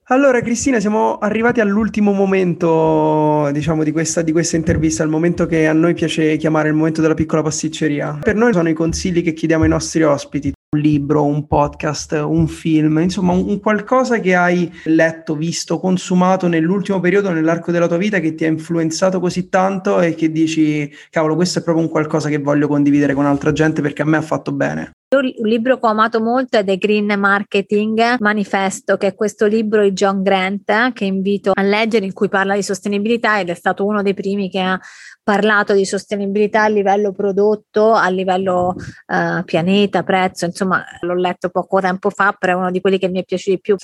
Allora, 0.10 0.40
Cristina, 0.42 0.80
siamo 0.80 1.18
arrivati 1.18 1.62
all'ultimo 1.62 2.12
momento, 2.12 3.50
diciamo, 3.52 3.84
di 3.84 3.92
questa, 3.92 4.22
di 4.22 4.32
questa, 4.32 4.56
intervista, 4.56 5.02
il 5.02 5.10
momento 5.10 5.48
che 5.48 5.66
a 5.66 5.74
noi 5.74 5.96
piace 5.96 6.38
chiamare 6.38 6.68
il 6.68 6.76
momento 6.76 7.02
della 7.02 7.16
piccola 7.16 7.42
pasticceria. 7.42 8.20
Per 8.22 8.36
noi 8.36 8.54
sono 8.54 8.70
i 8.70 8.74
consigli 8.74 9.24
che 9.24 9.34
chiediamo 9.34 9.64
ai 9.64 9.70
nostri 9.70 10.04
ospiti, 10.04 10.54
un 10.76 10.80
libro, 10.80 11.24
un 11.24 11.48
podcast, 11.48 12.12
un 12.12 12.48
film, 12.48 13.00
insomma, 13.00 13.32
un, 13.32 13.60
qualcosa 13.60 14.20
che 14.20 14.36
hai 14.36 14.72
letto, 14.86 15.36
visto, 15.36 15.80
consumato 15.80 16.48
nell'ultimo 16.48 17.00
periodo, 17.00 17.32
nell'arco 17.32 17.72
della 17.72 17.88
tua 17.88 17.98
vita, 17.98 18.20
che 18.20 18.36
ti 18.36 18.44
ha 18.44 18.48
influenzato 18.48 19.20
così 19.20 19.48
tanto 19.48 20.02
e 20.02 20.16
che 20.16 20.32
dici, 20.32 20.92
cavolo, 21.10 21.36
questo 21.36 21.60
è 21.60 21.64
proprio 21.64 21.86
un 21.86 21.92
qualcosa 21.92 22.30
che 22.30 22.40
voglio 22.40 22.68
condividere 22.68 23.14
con 23.14 23.26
altra 23.26 23.52
gente 23.52 23.82
perché 23.82 24.02
a 24.02 24.06
me 24.06 24.18
ha 24.18 24.22
fatto 24.22 24.52
bene. 24.52 24.92
Un 25.16 25.48
libro 25.48 25.80
che 25.80 25.86
ho 25.86 25.90
amato 25.92 26.20
molto 26.20 26.58
è 26.58 26.66
The 26.66 26.78
Green 26.78 27.14
Marketing 27.18 28.18
Manifesto, 28.20 28.98
che 28.98 29.08
è 29.08 29.16
questo 29.16 29.46
libro 29.46 29.84
di 29.84 29.94
John 29.94 30.22
Grant 30.22 30.92
che 30.92 31.06
invito 31.06 31.52
a 31.54 31.62
leggere 31.62 32.06
in 32.06 32.12
cui 32.12 32.28
parla 32.28 32.56
di 32.56 32.64
sostenibilità 32.64 33.40
ed 33.40 33.50
è 33.50 33.54
stato 33.54 33.86
uno 33.86 34.02
dei 34.02 34.14
primi 34.14 34.50
che 34.50 34.60
ha 34.60 34.78
parlato 35.26 35.74
di 35.74 35.86
sostenibilità 35.86 36.64
a 36.64 36.68
livello 36.68 37.12
prodotto, 37.12 37.94
a 37.94 38.08
livello 38.10 38.76
uh, 39.08 39.44
pianeta, 39.44 40.04
prezzo, 40.04 40.46
insomma 40.46 40.86
l'ho 41.02 41.16
letto 41.16 41.50
poco 41.50 41.82
tempo 41.82 42.12
fa, 42.12 42.36
però 42.38 42.54
è 42.54 42.56
uno 42.56 42.70
di 42.70 42.80
quelli 42.80 43.00
che 43.00 43.10
mi 43.10 43.20
è 43.20 43.24
piaciuto 43.26 43.56
di 43.56 43.60
più. 43.60 43.76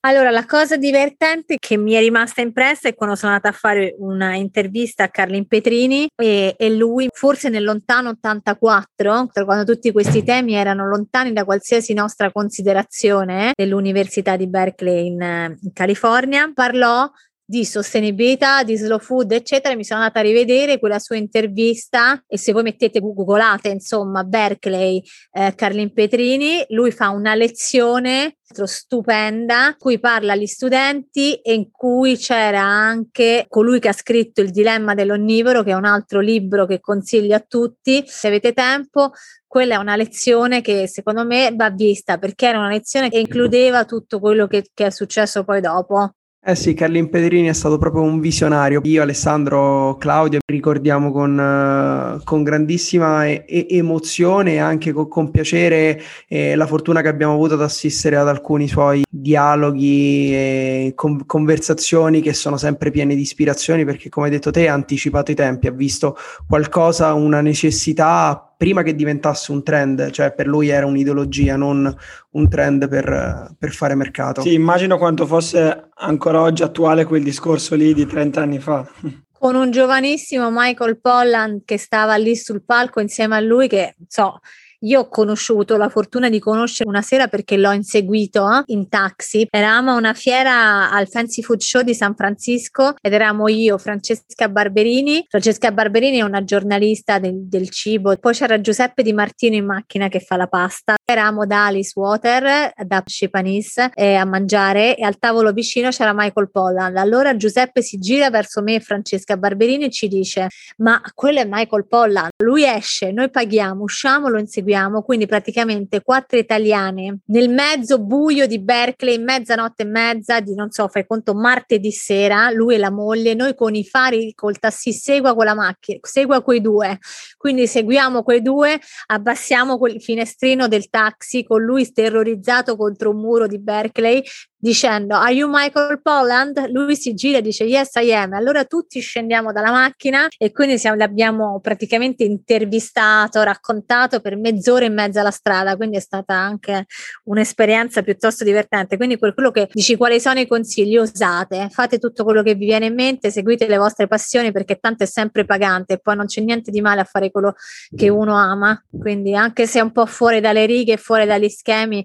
Allora, 0.00 0.30
la 0.30 0.46
cosa 0.46 0.76
divertente 0.76 1.56
che 1.58 1.76
mi 1.76 1.94
è 1.94 1.98
rimasta 1.98 2.40
impressa 2.40 2.86
è 2.86 2.94
quando 2.94 3.16
sono 3.16 3.32
andata 3.32 3.52
a 3.52 3.58
fare 3.58 3.96
una 3.98 4.36
intervista 4.36 5.02
a 5.02 5.08
Carlin 5.08 5.48
Petrini 5.48 6.08
e, 6.14 6.54
e, 6.56 6.70
lui, 6.70 7.08
forse 7.12 7.48
nel 7.48 7.64
lontano 7.64 8.10
84, 8.10 9.30
quando 9.44 9.64
tutti 9.64 9.90
questi 9.90 10.22
temi 10.22 10.54
erano 10.54 10.86
lontani 10.86 11.32
da 11.32 11.44
qualsiasi 11.44 11.92
nostra 11.92 12.30
considerazione, 12.30 13.50
dell'Università 13.56 14.36
di 14.36 14.46
Berkeley 14.46 15.06
in, 15.06 15.56
in 15.60 15.72
California, 15.72 16.52
parlò 16.54 17.10
di 17.48 17.64
sostenibilità, 17.64 18.64
di 18.64 18.76
slow 18.76 18.98
food, 18.98 19.30
eccetera, 19.30 19.76
mi 19.76 19.84
sono 19.84 20.00
andata 20.00 20.18
a 20.18 20.22
rivedere 20.22 20.80
quella 20.80 20.98
sua 20.98 21.16
intervista 21.16 22.20
e 22.26 22.36
se 22.38 22.52
voi 22.52 22.64
mettete 22.64 22.98
googolate, 22.98 23.68
insomma, 23.68 24.24
Berkeley, 24.24 25.00
eh, 25.30 25.54
Carlin 25.54 25.92
Petrini, 25.92 26.64
lui 26.70 26.90
fa 26.90 27.10
una 27.10 27.36
lezione 27.36 28.36
stupenda 28.42 29.68
in 29.68 29.74
cui 29.78 29.98
parla 30.00 30.32
agli 30.32 30.46
studenti 30.46 31.34
e 31.34 31.54
in 31.54 31.70
cui 31.70 32.16
c'era 32.16 32.62
anche 32.62 33.46
colui 33.48 33.80
che 33.80 33.88
ha 33.88 33.92
scritto 33.92 34.40
Il 34.40 34.50
dilemma 34.50 34.94
dell'onnivoro, 34.94 35.62
che 35.62 35.70
è 35.70 35.74
un 35.74 35.84
altro 35.84 36.20
libro 36.20 36.66
che 36.66 36.80
consiglio 36.80 37.36
a 37.36 37.44
tutti, 37.46 38.02
se 38.06 38.26
avete 38.26 38.52
tempo, 38.52 39.12
quella 39.46 39.76
è 39.76 39.78
una 39.78 39.94
lezione 39.96 40.60
che 40.60 40.88
secondo 40.88 41.24
me 41.24 41.52
va 41.54 41.70
vista 41.70 42.18
perché 42.18 42.48
era 42.48 42.58
una 42.58 42.70
lezione 42.70 43.08
che 43.08 43.18
includeva 43.18 43.84
tutto 43.84 44.18
quello 44.18 44.48
che, 44.48 44.66
che 44.74 44.86
è 44.86 44.90
successo 44.90 45.44
poi 45.44 45.60
dopo. 45.60 46.12
Eh 46.48 46.54
sì, 46.54 46.74
Carlin 46.74 47.08
Pedrini 47.08 47.48
è 47.48 47.52
stato 47.52 47.76
proprio 47.76 48.02
un 48.04 48.20
visionario. 48.20 48.80
Io, 48.84 49.02
Alessandro, 49.02 49.96
Claudio 49.96 50.38
ricordiamo 50.46 51.10
con, 51.10 51.36
uh, 51.36 52.22
con 52.22 52.44
grandissima 52.44 53.26
e- 53.26 53.44
e- 53.48 53.66
emozione 53.70 54.52
e 54.52 54.58
anche 54.58 54.92
con, 54.92 55.08
con 55.08 55.32
piacere 55.32 56.00
eh, 56.28 56.54
la 56.54 56.66
fortuna 56.68 57.00
che 57.00 57.08
abbiamo 57.08 57.32
avuto 57.32 57.54
ad 57.54 57.62
assistere 57.62 58.14
ad 58.14 58.28
alcuni 58.28 58.68
suoi 58.68 59.02
dialoghi 59.10 60.32
e 60.32 60.92
con- 60.94 61.26
conversazioni 61.26 62.20
che 62.20 62.32
sono 62.32 62.56
sempre 62.56 62.92
piene 62.92 63.16
di 63.16 63.22
ispirazioni 63.22 63.84
perché, 63.84 64.08
come 64.08 64.26
hai 64.26 64.32
detto 64.32 64.52
te, 64.52 64.68
ha 64.68 64.72
anticipato 64.72 65.32
i 65.32 65.34
tempi, 65.34 65.66
ha 65.66 65.72
visto 65.72 66.16
qualcosa, 66.46 67.12
una 67.14 67.40
necessità 67.40 68.45
prima 68.56 68.82
che 68.82 68.94
diventasse 68.94 69.52
un 69.52 69.62
trend, 69.62 70.10
cioè 70.10 70.32
per 70.32 70.46
lui 70.46 70.68
era 70.68 70.86
un'ideologia, 70.86 71.56
non 71.56 71.94
un 72.30 72.48
trend 72.48 72.88
per, 72.88 73.54
per, 73.58 73.72
fare 73.72 73.94
mercato. 73.94 74.40
Sì, 74.40 74.54
immagino 74.54 74.96
quanto 74.96 75.26
fosse 75.26 75.88
ancora 75.94 76.40
oggi 76.40 76.62
attuale 76.62 77.04
quel 77.04 77.22
discorso 77.22 77.74
lì 77.74 77.92
di 77.92 78.06
30 78.06 78.40
anni 78.40 78.58
fa. 78.58 78.88
Con 79.38 79.54
un 79.54 79.70
giovanissimo 79.70 80.48
Michael 80.50 80.98
Pollan 80.98 81.62
che 81.64 81.76
stava 81.76 82.16
lì 82.16 82.34
sul 82.34 82.64
palco 82.64 83.00
insieme 83.00 83.36
a 83.36 83.40
lui, 83.40 83.68
che 83.68 83.94
so, 84.08 84.40
io 84.80 85.00
ho 85.00 85.08
conosciuto 85.08 85.76
la 85.76 85.88
fortuna 85.88 86.28
di 86.28 86.38
conoscere 86.38 86.88
una 86.88 87.02
sera 87.02 87.28
perché 87.28 87.56
l'ho 87.56 87.72
inseguito 87.72 88.46
eh, 88.50 88.62
in 88.66 88.88
taxi. 88.88 89.46
Eravamo 89.50 89.92
a 89.92 89.94
una 89.94 90.12
fiera 90.12 90.90
al 90.90 91.08
Fancy 91.08 91.42
Food 91.42 91.60
Show 91.60 91.82
di 91.82 91.94
San 91.94 92.14
Francisco 92.14 92.94
ed 93.00 93.12
eravamo 93.12 93.48
io, 93.48 93.78
Francesca 93.78 94.48
Barberini. 94.48 95.24
Francesca 95.28 95.72
Barberini 95.72 96.18
è 96.18 96.22
una 96.22 96.44
giornalista 96.44 97.18
del, 97.18 97.46
del 97.48 97.70
cibo. 97.70 98.14
Poi 98.16 98.34
c'era 98.34 98.60
Giuseppe 98.60 99.02
Di 99.02 99.12
Martino 99.12 99.56
in 99.56 99.64
macchina 99.64 100.08
che 100.08 100.20
fa 100.20 100.36
la 100.36 100.46
pasta. 100.46 100.96
Eravamo 101.04 101.46
da 101.46 101.66
Alice 101.66 101.92
Water, 101.94 102.72
da 102.84 103.02
Cepanis 103.04 103.88
eh, 103.94 104.14
a 104.14 104.24
mangiare 104.24 104.96
e 104.96 105.04
al 105.04 105.18
tavolo 105.18 105.52
vicino 105.52 105.90
c'era 105.90 106.12
Michael 106.12 106.50
Pollan. 106.50 106.96
Allora 106.96 107.36
Giuseppe 107.36 107.82
si 107.82 107.98
gira 107.98 108.28
verso 108.30 108.62
me 108.62 108.74
e 108.74 108.80
Francesca 108.80 109.36
Barberini 109.36 109.86
e 109.86 109.90
ci 109.90 110.08
dice: 110.08 110.48
Ma 110.78 111.00
quello 111.14 111.40
è 111.40 111.46
Michael 111.48 111.86
Pollan. 111.86 112.28
Lui 112.42 112.64
esce, 112.64 113.12
noi 113.12 113.30
paghiamo, 113.30 113.82
usciamo, 113.82 114.28
lo 114.28 114.38
inseguiamo 114.38 114.65
seguiamo, 114.66 115.02
quindi 115.02 115.26
praticamente 115.26 116.02
quattro 116.02 116.36
italiane 116.36 117.20
nel 117.26 117.48
mezzo 117.48 118.00
buio 118.00 118.46
di 118.46 118.60
Berkeley, 118.60 119.18
mezzanotte 119.18 119.84
e 119.84 119.86
mezza 119.86 120.40
di 120.40 120.54
non 120.54 120.70
so, 120.72 120.88
fai 120.88 121.06
conto 121.06 121.34
martedì 121.34 121.92
sera, 121.92 122.50
lui 122.50 122.74
e 122.74 122.78
la 122.78 122.90
moglie, 122.90 123.34
noi 123.34 123.54
con 123.54 123.76
i 123.76 123.84
fari 123.84 124.32
col 124.34 124.58
tassi 124.58 124.92
segua 124.92 125.34
quella 125.34 125.54
macchina, 125.54 126.00
segua 126.02 126.42
quei 126.42 126.60
due. 126.60 126.98
Quindi 127.36 127.68
seguiamo 127.68 128.22
quei 128.24 128.42
due, 128.42 128.80
abbassiamo 129.06 129.78
quel 129.78 130.02
finestrino 130.02 130.66
del 130.66 130.90
taxi 130.90 131.44
con 131.44 131.62
lui 131.62 131.90
terrorizzato 131.92 132.76
contro 132.76 133.10
un 133.10 133.20
muro 133.20 133.46
di 133.46 133.60
Berkeley 133.60 134.22
dicendo 134.66 135.14
Are 135.14 135.32
you 135.32 135.48
Michael 135.48 136.00
Polland? 136.02 136.70
Lui 136.72 136.96
si 136.96 137.14
gira 137.14 137.38
e 137.38 137.42
dice 137.42 137.62
Yes, 137.62 137.94
I 137.94 138.12
am. 138.12 138.32
Allora 138.32 138.64
tutti 138.64 138.98
scendiamo 138.98 139.52
dalla 139.52 139.70
macchina 139.70 140.26
e 140.36 140.50
quindi 140.50 140.76
siamo, 140.76 140.96
l'abbiamo 140.96 141.60
praticamente 141.60 142.24
intervistato, 142.24 143.42
raccontato 143.42 144.18
per 144.20 144.36
mezz'ora 144.36 144.84
in 144.84 144.94
mezzo 144.94 145.20
alla 145.20 145.30
strada. 145.30 145.76
Quindi 145.76 145.98
è 145.98 146.00
stata 146.00 146.34
anche 146.34 146.86
un'esperienza 147.24 148.02
piuttosto 148.02 148.42
divertente. 148.42 148.96
Quindi 148.96 149.18
per 149.18 149.34
quello 149.34 149.52
che 149.52 149.68
dici, 149.72 149.96
quali 149.96 150.20
sono 150.20 150.40
i 150.40 150.48
consigli? 150.48 150.96
Usate, 150.96 151.68
fate 151.70 151.98
tutto 151.98 152.24
quello 152.24 152.42
che 152.42 152.54
vi 152.54 152.66
viene 152.66 152.86
in 152.86 152.94
mente, 152.94 153.30
seguite 153.30 153.68
le 153.68 153.76
vostre 153.76 154.08
passioni 154.08 154.50
perché 154.50 154.76
tanto 154.80 155.04
è 155.04 155.06
sempre 155.06 155.44
pagante 155.44 155.94
e 155.94 155.98
poi 155.98 156.16
non 156.16 156.26
c'è 156.26 156.40
niente 156.40 156.72
di 156.72 156.80
male 156.80 157.02
a 157.02 157.04
fare 157.04 157.30
quello 157.30 157.54
che 157.94 158.08
uno 158.08 158.34
ama. 158.34 158.82
Quindi 158.90 159.36
anche 159.36 159.66
se 159.68 159.78
è 159.78 159.82
un 159.82 159.92
po' 159.92 160.06
fuori 160.06 160.40
dalle 160.40 160.66
righe, 160.66 160.96
fuori 160.96 161.24
dagli 161.24 161.48
schemi 161.48 162.04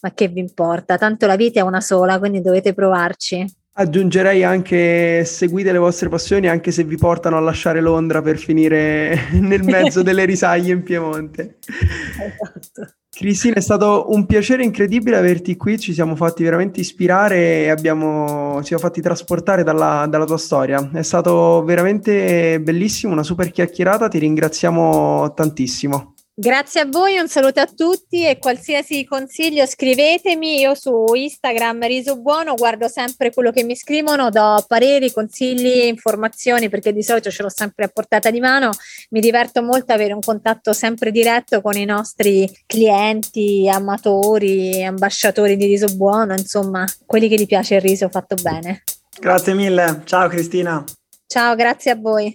ma 0.00 0.12
che 0.12 0.28
vi 0.28 0.40
importa? 0.40 0.96
Tanto 0.96 1.26
la 1.26 1.36
vita 1.36 1.60
è 1.60 1.62
una 1.62 1.80
sola, 1.80 2.18
quindi 2.18 2.40
dovete 2.40 2.74
provarci. 2.74 3.44
Aggiungerei 3.72 4.42
anche 4.42 5.24
seguite 5.24 5.72
le 5.72 5.78
vostre 5.78 6.08
passioni 6.08 6.48
anche 6.48 6.70
se 6.70 6.84
vi 6.84 6.96
portano 6.96 7.36
a 7.36 7.40
lasciare 7.40 7.80
Londra 7.80 8.20
per 8.20 8.36
finire 8.36 9.28
nel 9.40 9.62
mezzo 9.62 10.02
delle 10.02 10.24
risaglie 10.24 10.72
in 10.72 10.82
Piemonte. 10.82 11.58
Esatto. 11.60 12.94
Cristina, 13.20 13.56
è 13.56 13.60
stato 13.60 14.06
un 14.10 14.24
piacere 14.24 14.62
incredibile 14.62 15.16
averti 15.16 15.56
qui, 15.56 15.78
ci 15.78 15.92
siamo 15.92 16.14
fatti 16.16 16.42
veramente 16.42 16.80
ispirare 16.80 17.64
e 17.64 17.68
abbiamo, 17.68 18.58
ci 18.60 18.68
siamo 18.68 18.82
fatti 18.82 19.00
trasportare 19.00 19.62
dalla, 19.62 20.06
dalla 20.08 20.24
tua 20.24 20.38
storia. 20.38 20.90
È 20.92 21.02
stato 21.02 21.62
veramente 21.64 22.60
bellissimo, 22.60 23.12
una 23.12 23.22
super 23.22 23.50
chiacchierata, 23.50 24.08
ti 24.08 24.18
ringraziamo 24.18 25.34
tantissimo. 25.34 26.14
Grazie 26.40 26.80
a 26.80 26.86
voi, 26.86 27.18
un 27.18 27.28
saluto 27.28 27.60
a 27.60 27.66
tutti 27.66 28.26
e 28.26 28.38
qualsiasi 28.38 29.04
consiglio 29.04 29.66
scrivetemi, 29.66 30.60
io 30.60 30.74
su 30.74 31.12
Instagram 31.12 31.86
Riso 31.86 32.18
Buono 32.18 32.54
guardo 32.54 32.88
sempre 32.88 33.30
quello 33.30 33.50
che 33.50 33.62
mi 33.62 33.76
scrivono, 33.76 34.30
do 34.30 34.64
pareri, 34.66 35.12
consigli, 35.12 35.84
informazioni 35.84 36.70
perché 36.70 36.94
di 36.94 37.02
solito 37.02 37.30
ce 37.30 37.42
l'ho 37.42 37.50
sempre 37.50 37.84
a 37.84 37.88
portata 37.88 38.30
di 38.30 38.40
mano, 38.40 38.70
mi 39.10 39.20
diverto 39.20 39.62
molto 39.62 39.92
avere 39.92 40.14
un 40.14 40.20
contatto 40.20 40.72
sempre 40.72 41.10
diretto 41.10 41.60
con 41.60 41.76
i 41.76 41.84
nostri 41.84 42.50
clienti, 42.64 43.68
amatori, 43.70 44.82
ambasciatori 44.82 45.58
di 45.58 45.66
Riso 45.66 45.94
Buono, 45.94 46.32
insomma 46.32 46.86
quelli 47.04 47.28
che 47.28 47.34
gli 47.34 47.46
piace 47.46 47.74
il 47.74 47.82
riso 47.82 48.08
fatto 48.08 48.36
bene. 48.36 48.84
Grazie 49.20 49.52
mille, 49.52 50.00
ciao 50.06 50.26
Cristina. 50.28 50.82
Ciao, 51.26 51.54
grazie 51.54 51.90
a 51.90 51.96
voi. 51.96 52.34